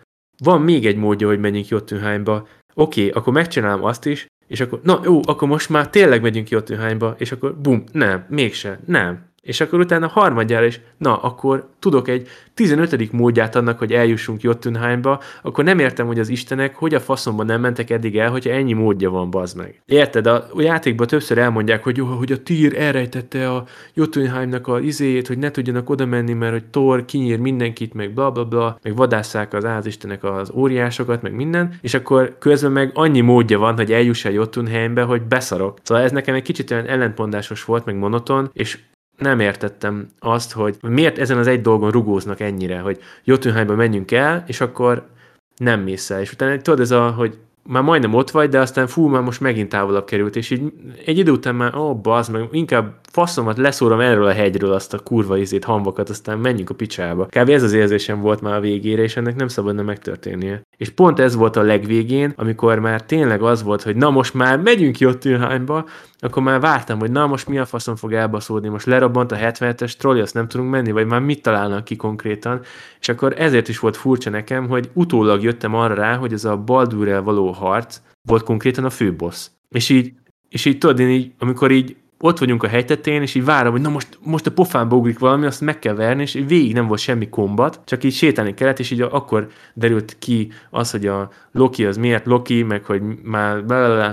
[0.44, 2.48] van még egy módja, hogy menjünk Jotunheimba.
[2.74, 6.48] Oké, okay, akkor megcsinálom azt is, és akkor, na jó, akkor most már tényleg megyünk
[6.48, 9.27] Jotunheimba, és akkor bum, nem, mégse, nem.
[9.48, 13.12] És akkor utána harmadjára is, na, akkor tudok egy 15.
[13.12, 17.60] módját annak, hogy eljussunk Jotunheimba, akkor nem értem, hogy az istenek hogy a faszomban nem
[17.60, 19.82] mentek eddig el, hogyha ennyi módja van, bazd meg.
[19.86, 20.26] Érted?
[20.26, 25.38] A játékban többször elmondják, hogy, jó, hogy a Tyr elrejtette a Jotunheimnak a izéjét, hogy
[25.38, 29.52] ne tudjanak oda menni, mert hogy Thor kinyír mindenkit, meg bla bla bla, meg vadásszák
[29.54, 34.24] az ázistenek az óriásokat, meg minden, és akkor közben meg annyi módja van, hogy eljuss
[34.24, 35.78] el Jotunheimbe, hogy beszarok.
[35.82, 38.78] Szóval ez nekem egy kicsit olyan ellentmondásos volt, meg monoton, és
[39.18, 44.44] nem értettem azt, hogy miért ezen az egy dolgon rugóznak ennyire, hogy Jotunheimba menjünk el,
[44.46, 45.06] és akkor
[45.56, 46.20] nem mész el.
[46.20, 49.40] És utána tudod, ez a, hogy már majdnem ott vagy, de aztán fú, már most
[49.40, 50.72] megint távolabb került, és így
[51.04, 54.94] egy idő után már, ó, oh, bazd meg, inkább faszomat leszórom erről a hegyről azt
[54.94, 57.26] a kurva izét, hamvakat, aztán menjünk a picsába.
[57.26, 57.48] Kb.
[57.48, 60.62] ez az érzésem volt már a végére, és ennek nem szabadna megtörténnie.
[60.76, 64.58] És pont ez volt a legvégén, amikor már tényleg az volt, hogy na most már
[64.58, 65.84] megyünk Jotunheimba,
[66.18, 69.92] akkor már vártam, hogy na most mi a faszom fog elbaszódni, most lerabbant a 77-es
[69.92, 72.60] trolli, azt nem tudunk menni, vagy már mit találnak ki konkrétan.
[73.00, 76.56] És akkor ezért is volt furcsa nekem, hogy utólag jöttem arra rá, hogy ez a
[76.56, 79.50] Baldurrel való harc volt konkrétan a főbossz.
[79.68, 80.12] És így,
[80.48, 83.80] és így tudod, én így, amikor így ott vagyunk a hegytetén, és így várom, hogy
[83.80, 87.00] na most, most a pofánba ugrik valami, azt meg kell verni, és végig nem volt
[87.00, 91.84] semmi kombat, csak így sétálni kellett, és így akkor derült ki az, hogy a Loki
[91.84, 93.64] az miért Loki, meg hogy már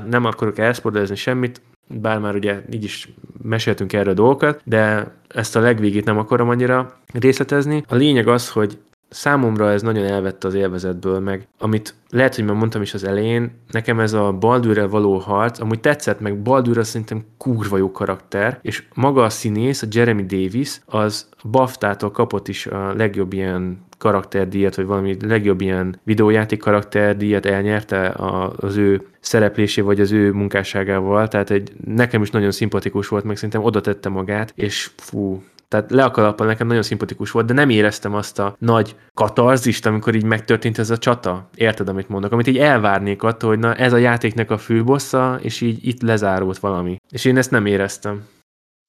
[0.10, 3.10] nem akarok elszpordozni semmit, bár már ugye így is
[3.42, 7.84] meséltünk erről a dolgokat, de ezt a legvégét nem akarom annyira részletezni.
[7.88, 8.78] A lényeg az, hogy
[9.16, 13.52] számomra ez nagyon elvette az élvezetből, meg amit lehet, hogy már mondtam is az elején,
[13.72, 18.84] nekem ez a Baldurrel való harc, amúgy tetszett, meg Baldurra szerintem kurva jó karakter, és
[18.94, 24.86] maga a színész, a Jeremy Davis, az BAFTA-tól kapott is a legjobb ilyen karakterdíjat, vagy
[24.86, 28.14] valami legjobb ilyen videójáték karakterdíjat elnyerte
[28.58, 33.36] az ő szereplésé, vagy az ő munkásságával, tehát egy, nekem is nagyon szimpatikus volt, meg
[33.36, 37.70] szerintem oda tette magát, és fú, tehát le a nekem nagyon szimpatikus volt, de nem
[37.70, 41.50] éreztem azt a nagy katarzist, amikor így megtörtént ez a csata.
[41.56, 42.32] Érted, amit mondok?
[42.32, 46.60] Amit így elvárnék attól, hogy na ez a játéknek a főbossza, és így itt lezárult
[46.60, 46.98] valami.
[47.10, 48.24] És én ezt nem éreztem.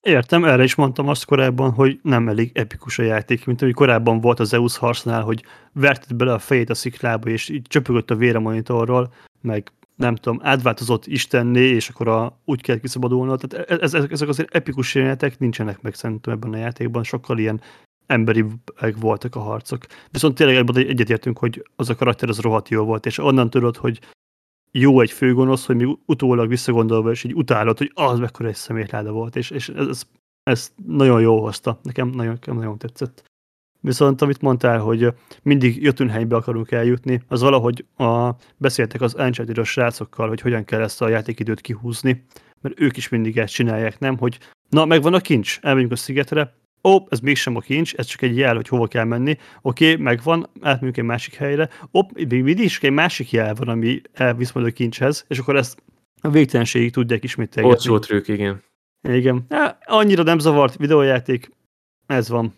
[0.00, 4.20] Értem, erre is mondtam azt korábban, hogy nem elég epikus a játék, mint ami korábban
[4.20, 8.16] volt az Zeus harcnál, hogy verted bele a fejét a sziklába, és így csöpögött a
[8.16, 13.36] vére monitorról, meg nem tudom, átváltozott Istenné, és akkor a, úgy kell kiszabadulni.
[13.36, 17.60] Tehát ez, ez, ezek azért epikus jelenetek nincsenek meg szerintem ebben a játékban, sokkal ilyen
[18.06, 18.44] emberi
[19.00, 19.86] voltak a harcok.
[20.10, 23.76] Viszont tényleg ebben egyetértünk, hogy az a karakter az rohadt jó volt, és onnan tudod,
[23.76, 24.00] hogy
[24.70, 29.12] jó egy főgonosz, hogy még utólag visszagondolva, és így utálod, hogy az mekkora egy szemétláda
[29.12, 30.02] volt, és, és ez,
[30.42, 31.78] ez nagyon jó hozta.
[31.82, 33.24] Nekem nagyon, nekem nagyon tetszett.
[33.86, 35.08] Viszont amit mondtál, hogy
[35.42, 41.02] mindig Jötunhelybe akarunk eljutni, az valahogy a, beszéltek az uncharted srácokkal, hogy hogyan kell ezt
[41.02, 42.24] a játékidőt kihúzni,
[42.60, 44.18] mert ők is mindig ezt csinálják, nem?
[44.18, 48.22] Hogy na, megvan a kincs, elmegyünk a szigetre, ó, ez mégsem a kincs, ez csak
[48.22, 52.42] egy jel, hogy hova kell menni, oké, okay, megvan, átmegyünk egy másik helyre, op, még
[52.42, 55.82] mindig is egy másik jel van, ami elvisz majd a kincshez, és akkor ezt
[56.20, 57.68] a végtelenségig tudják ismételni.
[57.68, 58.62] Olcsó trükk, igen.
[59.08, 59.46] Igen.
[59.48, 61.50] Ja, annyira nem zavart videójáték,
[62.06, 62.54] ez van.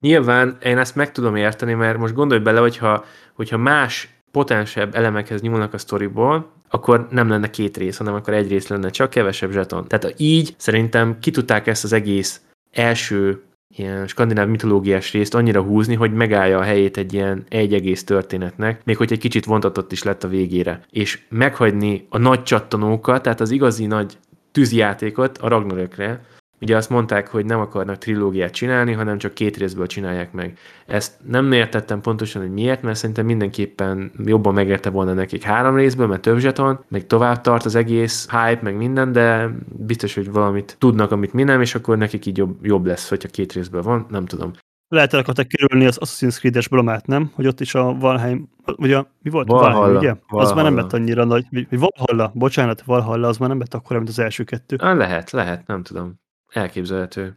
[0.00, 5.40] Nyilván én ezt meg tudom érteni, mert most gondolj bele, hogyha, hogyha más potensebb elemekhez
[5.40, 9.50] nyúlnak a sztoriból, akkor nem lenne két rész, hanem akkor egy rész lenne, csak kevesebb
[9.50, 9.88] zseton.
[9.88, 12.40] Tehát így szerintem ki tudták ezt az egész
[12.72, 13.42] első
[13.76, 18.84] ilyen skandináv mitológiás részt annyira húzni, hogy megállja a helyét egy ilyen egy egész történetnek,
[18.84, 20.80] még hogy egy kicsit vontatott is lett a végére.
[20.90, 24.18] És meghagyni a nagy csattanókat, tehát az igazi nagy
[24.52, 26.20] tűzjátékot a Ragnarökre,
[26.60, 30.58] Ugye azt mondták, hogy nem akarnak trilógiát csinálni, hanem csak két részből csinálják meg.
[30.86, 36.06] Ezt nem értettem pontosan, hogy miért, mert szerintem mindenképpen jobban megérte volna nekik három részből,
[36.06, 40.76] mert több zseton, meg tovább tart az egész hype, meg minden, de biztos, hogy valamit
[40.78, 44.06] tudnak, amit mi nem, és akkor nekik így jobb, jobb lesz, hogyha két részből van,
[44.10, 44.52] nem tudom.
[44.88, 47.30] Lehet el akartak kerülni az Assassin's Creed-es bromát, nem?
[47.34, 49.48] Hogy ott is a Valheim, vagy a, mi volt?
[49.48, 49.74] Valhalla.
[49.74, 50.14] Valheim, ugye?
[50.28, 50.50] Valhalla.
[50.50, 53.96] Az már nem lett annyira nagy, vagy Valhalla, bocsánat, Valhalla, az már nem lett akkor,
[53.96, 54.76] mint az első kettő.
[54.80, 56.20] Lehet, lehet, nem tudom.
[56.58, 57.36] Elképzelhető.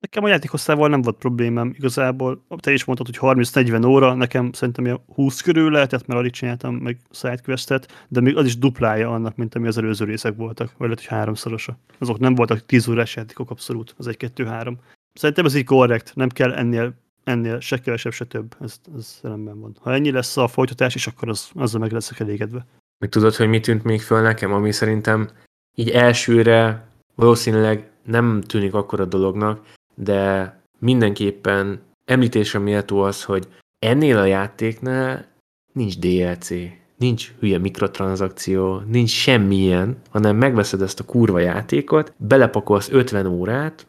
[0.00, 2.44] Nekem a játékhosszával nem volt problémám igazából.
[2.56, 6.74] Te is mondtad, hogy 30-40 óra, nekem szerintem ilyen 20 körül lehetett, mert alig csináltam
[6.74, 10.88] meg sidequestet, de még az is duplája annak, mint ami az előző részek voltak, vagy
[10.88, 11.78] lehet, hogy háromszorosa.
[11.98, 14.72] Azok nem voltak 10 órás játékok abszolút, az 1-2-3.
[15.12, 16.94] Szerintem ez így korrekt, nem kell ennél,
[17.24, 18.54] ennél se kevesebb, se több.
[18.60, 19.76] Ez, ez rendben van.
[19.80, 22.66] Ha ennyi lesz a folytatás is, akkor az, azzal meg leszek elégedve.
[22.98, 25.28] Meg tudod, hogy mi tűnt még föl nekem, ami szerintem
[25.74, 33.48] így elsőre valószínűleg nem tűnik akkora dolognak, de mindenképpen említésre méltó az, hogy
[33.78, 35.26] ennél a játéknál
[35.72, 36.48] nincs DLC,
[36.96, 43.86] nincs hülye mikrotranszakció, nincs semmilyen, hanem megveszed ezt a kurva játékot, belepakolsz 50 órát,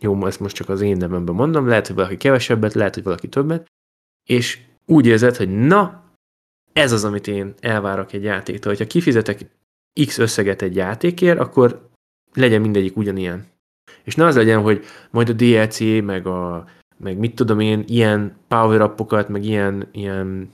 [0.00, 3.28] jó, ezt most csak az én nevemben mondom, lehet, hogy valaki kevesebbet, lehet, hogy valaki
[3.28, 3.66] többet,
[4.28, 6.04] és úgy érzed, hogy na,
[6.72, 8.72] ez az, amit én elvárok egy játéktól.
[8.72, 9.46] Hogyha kifizetek
[10.06, 11.88] X összeget egy játékért, akkor
[12.34, 13.46] legyen mindegyik ugyanilyen.
[14.04, 16.64] És ne az legyen, hogy majd a DLC, meg a
[16.96, 18.80] meg mit tudom én, ilyen power
[19.28, 20.50] meg ilyen, ilyen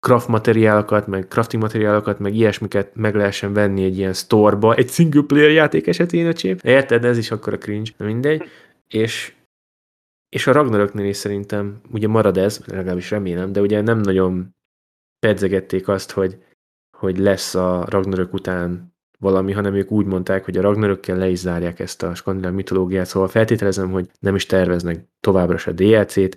[0.00, 5.22] craft materiálokat, meg crafting materiálokat, meg ilyesmiket meg lehessen venni egy ilyen storeba, egy single
[5.22, 6.64] player játék esetén, a.
[6.64, 7.04] Érted?
[7.04, 8.42] Ez is akkor a cringe, de mindegy.
[8.88, 9.34] És,
[10.28, 14.54] és a Ragnaröknél is szerintem ugye marad ez, legalábbis remélem, de ugye nem nagyon
[15.18, 16.38] pedzegették azt, hogy,
[16.96, 21.38] hogy lesz a Ragnarök után valami, hanem ők úgy mondták, hogy a Ragnarökkel le is
[21.38, 26.36] zárják ezt a skandináv mitológiát, szóval feltételezem, hogy nem is terveznek továbbra se DLC-t.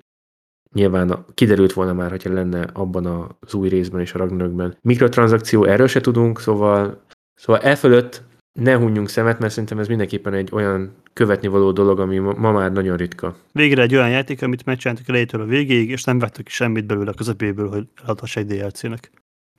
[0.74, 4.78] Nyilván kiderült volna már, hogyha lenne abban az új részben és a Ragnarökben.
[4.82, 7.04] Mikrotranszakció, erről se tudunk, szóval,
[7.34, 8.24] szóval e fölött
[8.60, 12.72] ne hunjunk szemet, mert szerintem ez mindenképpen egy olyan követni való dolog, ami ma, már
[12.72, 13.36] nagyon ritka.
[13.52, 17.10] Végre egy olyan játék, amit megcsináltak elejétől a végéig, és nem vettek ki semmit belőle
[17.10, 19.12] a közepéből, hogy eladhass egy DLC-nek.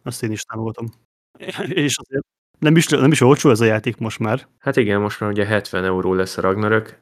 [0.02, 0.86] Azt én is támogatom.
[1.84, 2.24] És azért
[2.62, 4.46] nem is, nem is olcsó ez a játék most már.
[4.58, 7.00] Hát igen, most már ugye 70 euró lesz a Ragnarök,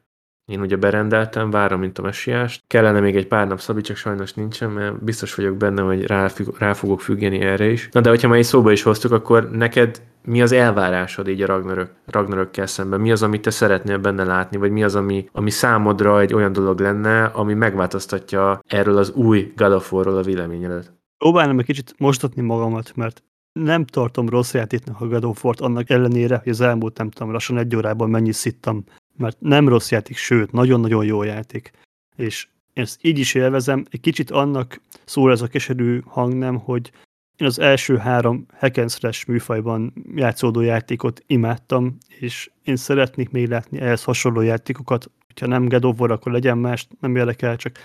[0.51, 2.63] én ugye berendeltem, várom, mint a messiást.
[2.67, 6.31] Kellene még egy pár nap szabi, csak sajnos nincsen, mert biztos vagyok benne, hogy rá,
[6.59, 7.89] rá fogok függeni erre is.
[7.93, 11.47] Na de hogyha már egy szóba is hoztuk, akkor neked mi az elvárásod így a
[11.47, 13.01] Ragnarök, Ragnarökkel szemben?
[13.01, 16.53] Mi az, amit te szeretnél benne látni, vagy mi az, ami, ami számodra egy olyan
[16.53, 20.93] dolog lenne, ami megváltoztatja erről az új God a véleményedet?
[21.19, 23.23] Próbálnám egy kicsit mostatni magamat, mert
[23.53, 27.33] nem tartom rossz játéknak a God of War-t annak ellenére, hogy az elmúlt nem tudom,
[27.33, 28.85] lassan egy órában mennyi szittam,
[29.17, 31.71] mert nem rossz játék, sőt, nagyon-nagyon jó játék.
[32.17, 36.93] És ezt így is élvezem, egy kicsit annak szól ez a keserű nem, hogy
[37.37, 38.91] én az első három hack and
[39.27, 45.85] műfajban játszódó játékot imádtam, és én szeretnék még látni ehhez hasonló játékokat, hogyha nem God
[45.85, 47.79] of War, akkor legyen más, nem érdekel, csak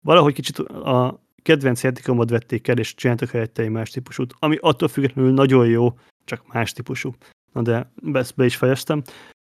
[0.00, 4.88] valahogy kicsit a kedvenc játékomat vették el, és csináltak helyette egy más típusút, ami attól
[4.88, 7.14] függetlenül nagyon jó, csak más típusú.
[7.52, 9.02] Na de ezt be is fejeztem.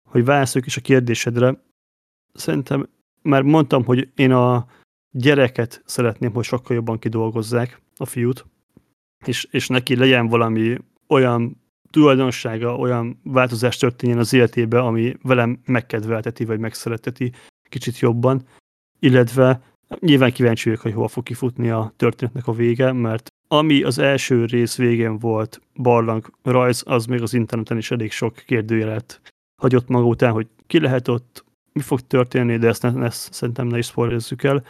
[0.10, 1.64] Hogy válaszoljuk is a kérdésedre,
[2.34, 2.90] szerintem
[3.22, 4.68] már mondtam, hogy én a
[5.12, 8.46] gyereket szeretném, hogy sokkal jobban kidolgozzák, a fiút,
[9.26, 10.78] és, és neki legyen valami
[11.08, 17.32] olyan tulajdonsága, olyan változás történjen az életébe, ami velem megkedvelteti, vagy megszereteti
[17.70, 18.48] kicsit jobban,
[19.00, 23.98] illetve nyilván kíváncsi vagyok, hogy hol fog kifutni a történetnek a vége, mert ami az
[23.98, 29.22] első rész végén volt barlang rajz, az még az interneten is elég sok kérdőjelet
[29.62, 33.68] hagyott maga után, hogy ki lehet ott, mi fog történni, de ezt, ne, ezt szerintem
[33.68, 34.66] ne is spoilerezzük el.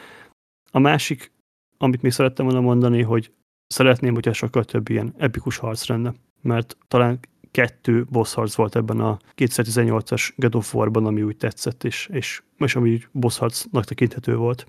[0.72, 1.32] A másik,
[1.78, 3.32] amit még szerettem volna mondani, hogy
[3.68, 7.20] szeretném, hogyha sokkal több ilyen epikus harc lenne, mert talán
[7.52, 12.42] kettő boss harc volt ebben a 2018-as God of War-ban, ami úgy tetszett, és, és,
[12.58, 14.68] és ami boss harcnak tekinthető volt.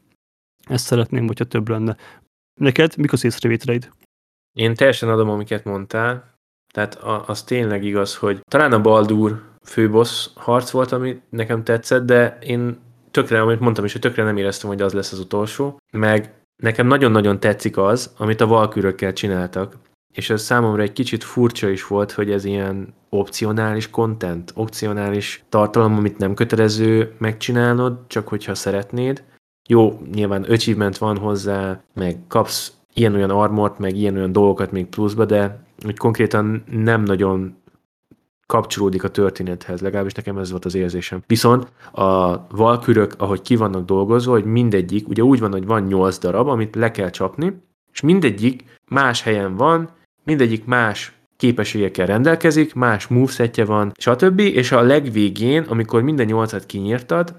[0.71, 1.97] Ezt szeretném, hogyha több lenne.
[2.61, 3.91] Neked mik az észrevételeid?
[4.53, 6.35] Én teljesen adom, amiket mondtál.
[6.73, 6.95] Tehát
[7.27, 12.79] az tényleg igaz, hogy talán a Baldur főbossz harc volt, ami nekem tetszett, de én
[13.11, 15.81] tökre, amit mondtam is, hogy tökre nem éreztem, hogy az lesz az utolsó.
[15.93, 19.77] Meg nekem nagyon-nagyon tetszik az, amit a valkürökkel csináltak.
[20.15, 25.97] És ez számomra egy kicsit furcsa is volt, hogy ez ilyen opcionális content, opcionális tartalom,
[25.97, 29.25] amit nem kötelező megcsinálnod, csak hogyha szeretnéd.
[29.67, 35.65] Jó, nyilván achievement van hozzá, meg kapsz ilyen-olyan armort, meg ilyen-olyan dolgokat még pluszba, de
[35.87, 37.55] úgy konkrétan nem nagyon
[38.47, 41.23] kapcsolódik a történethez, legalábbis nekem ez volt az érzésem.
[41.27, 46.19] Viszont a valkürök, ahogy ki vannak dolgozva, hogy mindegyik, ugye úgy van, hogy van nyolc
[46.19, 47.63] darab, amit le kell csapni,
[47.93, 49.89] és mindegyik más helyen van,
[50.25, 54.39] mindegyik más képességekkel rendelkezik, más movesetje van, stb.
[54.39, 57.35] És a legvégén, amikor minden nyolcat kinyírtad,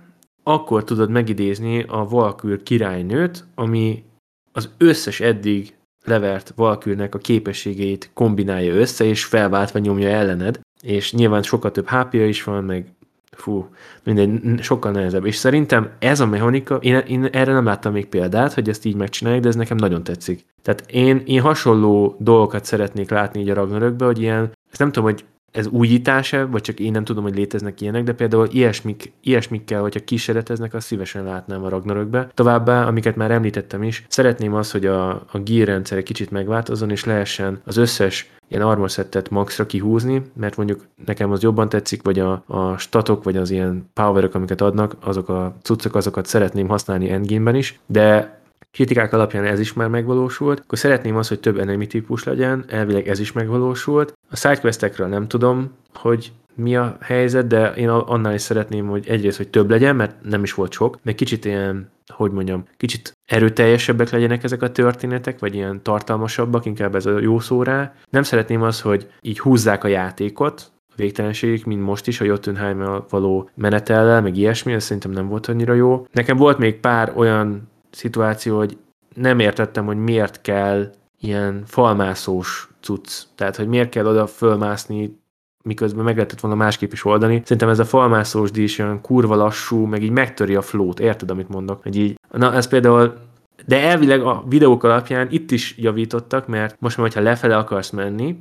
[0.48, 4.04] akkor tudod megidézni a Valkür királynőt, ami
[4.52, 5.76] az összes eddig
[6.06, 12.14] levert Valkürnek a képességeit kombinálja össze, és felváltva nyomja ellened, és nyilván sokkal több hp
[12.14, 12.86] is van, meg
[13.32, 13.70] fú,
[14.04, 15.26] mindegy, sokkal nehezebb.
[15.26, 18.96] És szerintem ez a mechanika, én, én erre nem láttam még példát, hogy ezt így
[18.96, 20.46] megcsinálják, de ez nekem nagyon tetszik.
[20.62, 25.10] Tehát én, én hasonló dolgokat szeretnék látni így a Ragnarökbe, hogy ilyen, ezt nem tudom,
[25.10, 25.26] hogy
[25.58, 30.04] ez újítása, vagy csak én nem tudom, hogy léteznek ilyenek, de például ilyesmik, ilyesmikkel, hogyha
[30.04, 32.30] kísérleteznek, azt szívesen látnám a Ragnarökbe.
[32.34, 36.90] Továbbá, amiket már említettem is, szeretném azt, hogy a, a gear rendszer egy kicsit megváltozzon,
[36.90, 42.04] és lehessen az összes ilyen armor settet maxra kihúzni, mert mondjuk nekem az jobban tetszik,
[42.04, 46.68] vagy a, a statok, vagy az ilyen powerok, amiket adnak, azok a cuccok, azokat szeretném
[46.68, 48.40] használni endgame-ben is, de
[48.78, 53.08] kritikák alapján ez is már megvalósult, akkor szeretném azt, hogy több enemy típus legyen, elvileg
[53.08, 54.14] ez is megvalósult.
[54.30, 59.38] A sidequestekről nem tudom, hogy mi a helyzet, de én annál is szeretném, hogy egyrészt,
[59.38, 64.10] hogy több legyen, mert nem is volt sok, meg kicsit ilyen, hogy mondjam, kicsit erőteljesebbek
[64.10, 67.94] legyenek ezek a történetek, vagy ilyen tartalmasabbak, inkább ez a jó szó rá.
[68.10, 73.50] Nem szeretném azt, hogy így húzzák a játékot, végtelenségig, mint most is a Jotunheim való
[73.56, 76.06] menetellel, meg ilyesmi, ez szerintem nem volt annyira jó.
[76.12, 78.78] Nekem volt még pár olyan szituáció, hogy
[79.16, 83.22] nem értettem, hogy miért kell ilyen falmászós cucc.
[83.36, 85.20] Tehát, hogy miért kell oda fölmászni,
[85.64, 87.42] miközben meg lehetett volna másképp is oldani.
[87.44, 91.50] Szerintem ez a falmászós díj olyan kurva lassú, meg így megtöri a flót, érted, amit
[91.50, 91.84] mondok?
[91.84, 93.26] Hogy így, na ez például
[93.66, 98.38] de elvileg a videók alapján itt is javítottak, mert most már, hogyha lefele akarsz menni,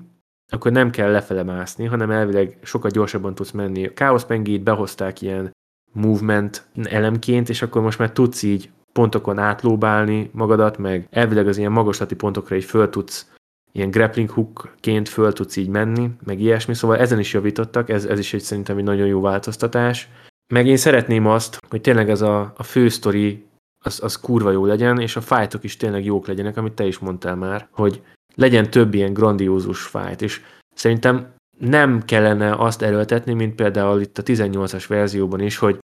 [0.52, 3.86] akkor nem kell lefele mászni, hanem elvileg sokkal gyorsabban tudsz menni.
[3.86, 5.50] A Chaos Pengét behozták ilyen
[5.92, 11.72] movement elemként, és akkor most már tudsz így pontokon átlóbálni magadat, meg elvileg az ilyen
[11.72, 13.30] magaslati pontokra így föl tudsz
[13.72, 18.18] ilyen grappling hookként föl tudsz így menni, meg ilyesmi, szóval ezen is javítottak, ez, ez
[18.18, 20.08] is egy szerintem egy nagyon jó változtatás.
[20.54, 23.44] Meg én szeretném azt, hogy tényleg ez a, a fő sztori
[23.84, 26.98] az, az kurva jó legyen, és a fájtok is tényleg jók legyenek, amit te is
[26.98, 28.02] mondtál már, hogy
[28.34, 30.40] legyen több ilyen grandiózus fájt, és
[30.74, 35.78] szerintem nem kellene azt erőltetni, mint például itt a 18-as verzióban is, hogy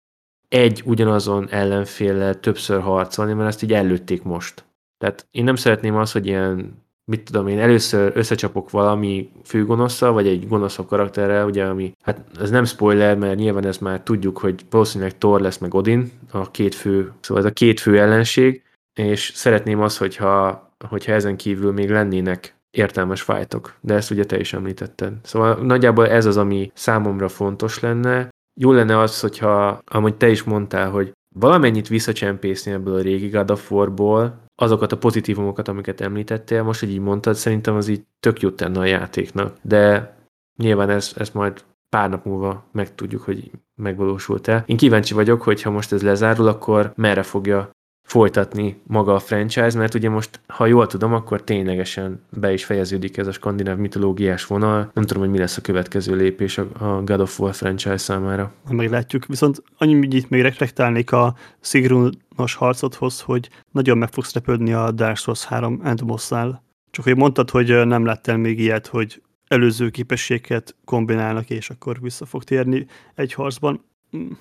[0.52, 4.66] egy ugyanazon ellenféllel többször harcolni, mert azt így előtték most.
[4.98, 10.28] Tehát én nem szeretném azt, hogy ilyen mit tudom én, először összecsapok valami főgonosszal, vagy
[10.28, 14.66] egy gonoszabb karakterrel, ugye, ami, hát ez nem spoiler, mert nyilván ezt már tudjuk, hogy
[14.70, 19.32] valószínűleg Thor lesz meg Odin, a két fő, szóval ez a két fő ellenség, és
[19.36, 24.54] szeretném azt, hogyha, hogyha ezen kívül még lennének értelmes fájtok, de ezt ugye te is
[24.54, 25.14] említetted.
[25.24, 28.30] Szóval nagyjából ez az, ami számomra fontos lenne.
[28.60, 33.52] Jó lenne az, hogyha, amúgy te is mondtál, hogy valamennyit visszacsempészni ebből a régi God
[33.52, 38.42] of War-ból, azokat a pozitívumokat, amiket említettél, most, hogy így mondtad, szerintem az így tök
[38.42, 39.58] jót tenne a játéknak.
[39.62, 40.16] De
[40.58, 44.64] nyilván ezt, ezt majd pár nap múlva megtudjuk, hogy megvalósult-e.
[44.66, 47.70] Én kíváncsi vagyok, hogy ha most ez lezárul, akkor merre fogja
[48.12, 53.18] folytatni maga a franchise, mert ugye most, ha jól tudom, akkor ténylegesen be is fejeződik
[53.18, 54.92] ez a skandináv mitológiás vonal.
[54.94, 58.54] Nem tudom, hogy mi lesz a következő lépés a God of War franchise számára.
[58.70, 65.18] Meglátjuk, viszont annyit még reflektálnék a Sigrunos harcodhoz, hogy nagyon meg fogsz repődni a Dark
[65.18, 66.64] Souls 3 Endboss-nál.
[66.90, 72.26] Csak hogy mondtad, hogy nem láttál még ilyet, hogy előző képességet kombinálnak, és akkor vissza
[72.26, 72.86] fog térni
[73.16, 73.84] egy harcban.
[74.12, 74.32] Hm,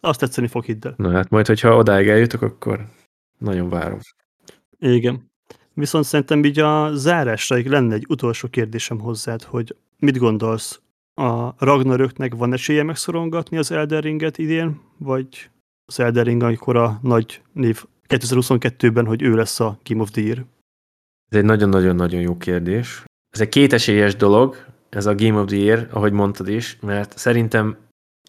[0.00, 0.94] azt tetszeni fog hidd el.
[0.96, 2.84] Na hát majd, hogyha odáig eljutok, akkor
[3.40, 3.98] nagyon várom.
[4.78, 5.30] Igen.
[5.74, 10.80] Viszont szerintem így a zárásra lenne egy utolsó kérdésem hozzád, hogy mit gondolsz?
[11.14, 15.50] A Ragnaröknek van esélye megszorongatni az Elden Ringet idén, vagy
[15.84, 20.22] az Elden Ring, amikor a nagy név 2022-ben, hogy ő lesz a Game of the
[20.22, 20.44] Year?
[21.30, 23.04] Ez egy nagyon-nagyon-nagyon jó kérdés.
[23.30, 24.56] Ez egy kétesélyes dolog,
[24.88, 27.76] ez a Game of the Year, ahogy mondtad is, mert szerintem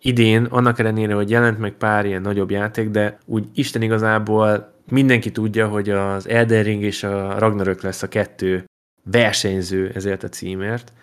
[0.01, 5.32] idén, annak ellenére, hogy jelent meg pár ilyen nagyobb játék, de úgy Isten igazából mindenki
[5.32, 8.65] tudja, hogy az Elden Ring és a Ragnarök lesz a kettő
[9.03, 10.93] versenyző ezért a címért.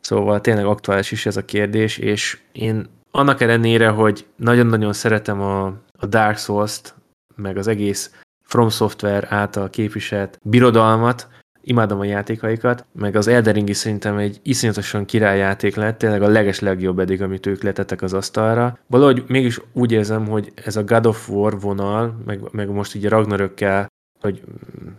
[0.00, 5.66] Szóval tényleg aktuális is ez a kérdés, és én annak ellenére, hogy nagyon-nagyon szeretem a,
[5.98, 6.94] a Dark Souls-t,
[7.34, 8.14] meg az egész
[8.44, 11.28] From Software által képviselt birodalmat,
[11.66, 16.28] imádom a játékaikat, meg az Elden Ring is szerintem egy iszonyatosan királyjáték lett, tényleg a
[16.28, 18.78] leges legjobb eddig, amit ők letettek az asztalra.
[18.86, 23.06] Valahogy mégis úgy érzem, hogy ez a God of War vonal, meg, meg most így
[23.06, 23.86] a Ragnarökkel,
[24.20, 24.42] hogy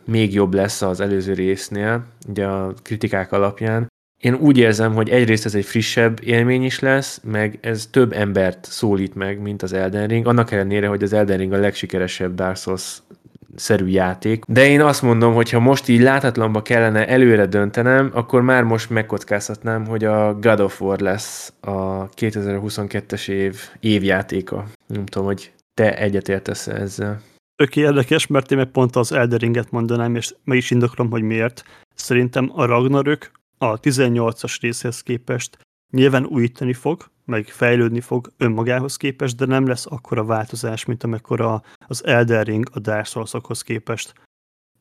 [0.06, 3.88] még jobb lesz az előző résznél, ugye a kritikák alapján.
[4.22, 8.66] Én úgy érzem, hogy egyrészt ez egy frissebb élmény is lesz, meg ez több embert
[8.66, 12.58] szólít meg, mint az Elden Ring, annak ellenére, hogy az Elden Ring a legsikeresebb Dark
[12.58, 12.98] Souls
[13.56, 14.44] szerű játék.
[14.48, 18.90] De én azt mondom, hogy ha most így láthatlanba kellene előre döntenem, akkor már most
[18.90, 24.66] megkockázhatnám, hogy a God of War lesz a 2022-es év évjátéka.
[24.88, 27.22] Nem tudom, hogy te egyetértesz ezzel.
[27.56, 31.64] Tök érdekes, mert én meg pont az Elderinget mondanám, és meg is indoklom, hogy miért.
[31.96, 35.58] Szerintem a Ragnarök a 18-as részhez képest
[35.92, 41.62] nyilván újítani fog, meg fejlődni fog önmagához képest, de nem lesz akkora változás, mint amekkora
[41.88, 44.14] az Elden Ring a Dark souls képest.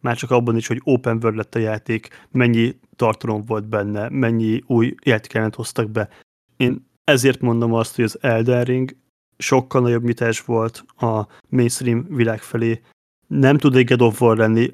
[0.01, 4.63] Már csak abban is, hogy open world lett a játék, mennyi tartalom volt benne, mennyi
[4.67, 6.09] új játékelmet hoztak be.
[6.57, 8.97] Én ezért mondom azt, hogy az Elden Ring
[9.37, 12.81] sokkal nagyobb nyitás volt a mainstream világ felé.
[13.27, 14.71] Nem tud egy God of War lenni,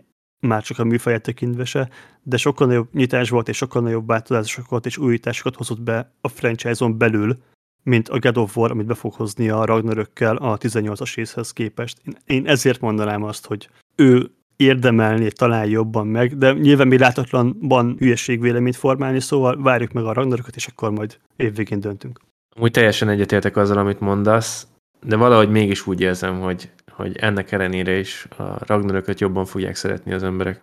[0.46, 1.88] már csak a műfaját tekintve se,
[2.22, 6.98] de sokkal nagyobb nyitás volt, és sokkal nagyobb változásokat és újításokat hozott be a franchise-on
[6.98, 7.36] belül,
[7.82, 12.00] mint a God of War, amit be fog hozni a Ragnarökkel a 18-as részhez képest.
[12.26, 18.40] Én, ezért mondanám azt, hogy ő érdemelni talán jobban meg, de nyilván mi látatlanban hülyeség
[18.40, 22.20] véleményt formálni, szóval várjuk meg a Ragnarököt, és akkor majd évvégén döntünk.
[22.60, 24.66] Úgy teljesen egyetértek azzal, amit mondasz,
[25.02, 26.70] de valahogy mégis úgy érzem, hogy,
[27.02, 30.62] hogy ennek ellenére is a Ragnarököt jobban fogják szeretni az emberek.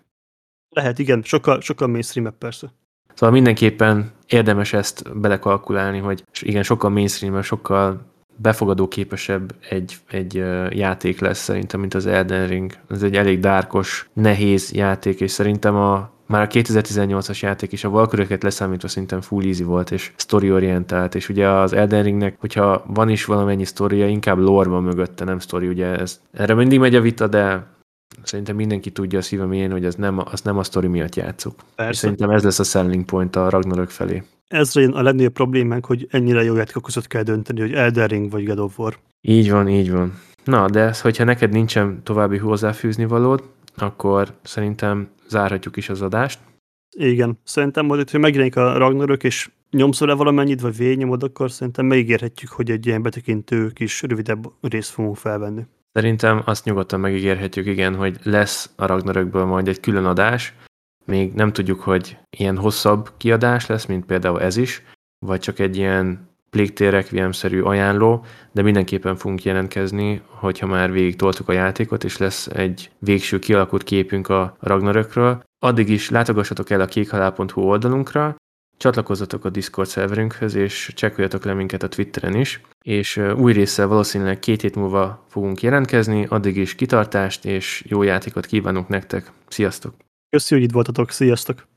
[0.69, 2.73] Lehet, igen, sokkal, sokkal mainstream persze.
[3.13, 8.01] Szóval mindenképpen érdemes ezt belekalkulálni, hogy igen, sokkal mainstream sokkal
[8.35, 10.33] befogadó képesebb egy, egy
[10.69, 12.73] játék lesz szerintem, mint az Elden Ring.
[12.89, 17.89] Ez egy elég dárkos, nehéz játék, és szerintem a már a 2018-as játék is a
[17.89, 23.09] Valköröket leszámítva szerintem full easy volt, és story-orientált, és ugye az Elden Ringnek, hogyha van
[23.09, 27.01] is valamennyi sztoria, inkább lore van mögötte, nem story, ugye ez, erre mindig megy a
[27.01, 27.67] vita, de
[28.23, 31.55] Szerintem mindenki tudja a szívem én, hogy az nem, az nem a sztori miatt játszuk.
[31.75, 31.91] Persze.
[31.91, 34.23] És szerintem ez lesz a selling point a Ragnarök felé.
[34.47, 38.45] Ez a legnagyobb problémánk, hogy ennyire jó játékok között kell dönteni, hogy Elden Ring vagy
[38.45, 38.97] God of War.
[39.21, 40.19] Így van, így van.
[40.43, 43.43] Na, de ez, hogyha neked nincsen további hozzáfűzni valód,
[43.75, 46.39] akkor szerintem zárhatjuk is az adást.
[46.97, 51.85] Igen, szerintem majd, hogy megjelenik a Ragnarök, és nyomszol le valamennyit, vagy végnyomod, akkor szerintem
[51.85, 55.65] megígérhetjük, hogy egy ilyen betekintő kis rövidebb részt fogunk felvenni.
[55.91, 60.53] Szerintem azt nyugodtan megígérhetjük, igen, hogy lesz a Ragnarökből majd egy külön adás.
[61.05, 64.83] Még nem tudjuk, hogy ilyen hosszabb kiadás lesz, mint például ez is,
[65.25, 71.49] vagy csak egy ilyen Tale Requiem-szerű ajánló, de mindenképpen fogunk jelentkezni, hogyha már végig toltuk
[71.49, 75.43] a játékot, és lesz egy végső kialakult képünk a Ragnarökről.
[75.59, 78.35] Addig is látogassatok el a kékhalál.hu oldalunkra,
[78.77, 84.39] csatlakozzatok a Discord szerverünkhöz, és csekkoljatok le minket a Twitteren is, és új résszel valószínűleg
[84.39, 89.31] két hét múlva fogunk jelentkezni, addig is kitartást és jó játékot kívánunk nektek.
[89.47, 89.95] Sziasztok!
[90.29, 91.67] Köszönjük, hogy itt voltatok, sziasztok!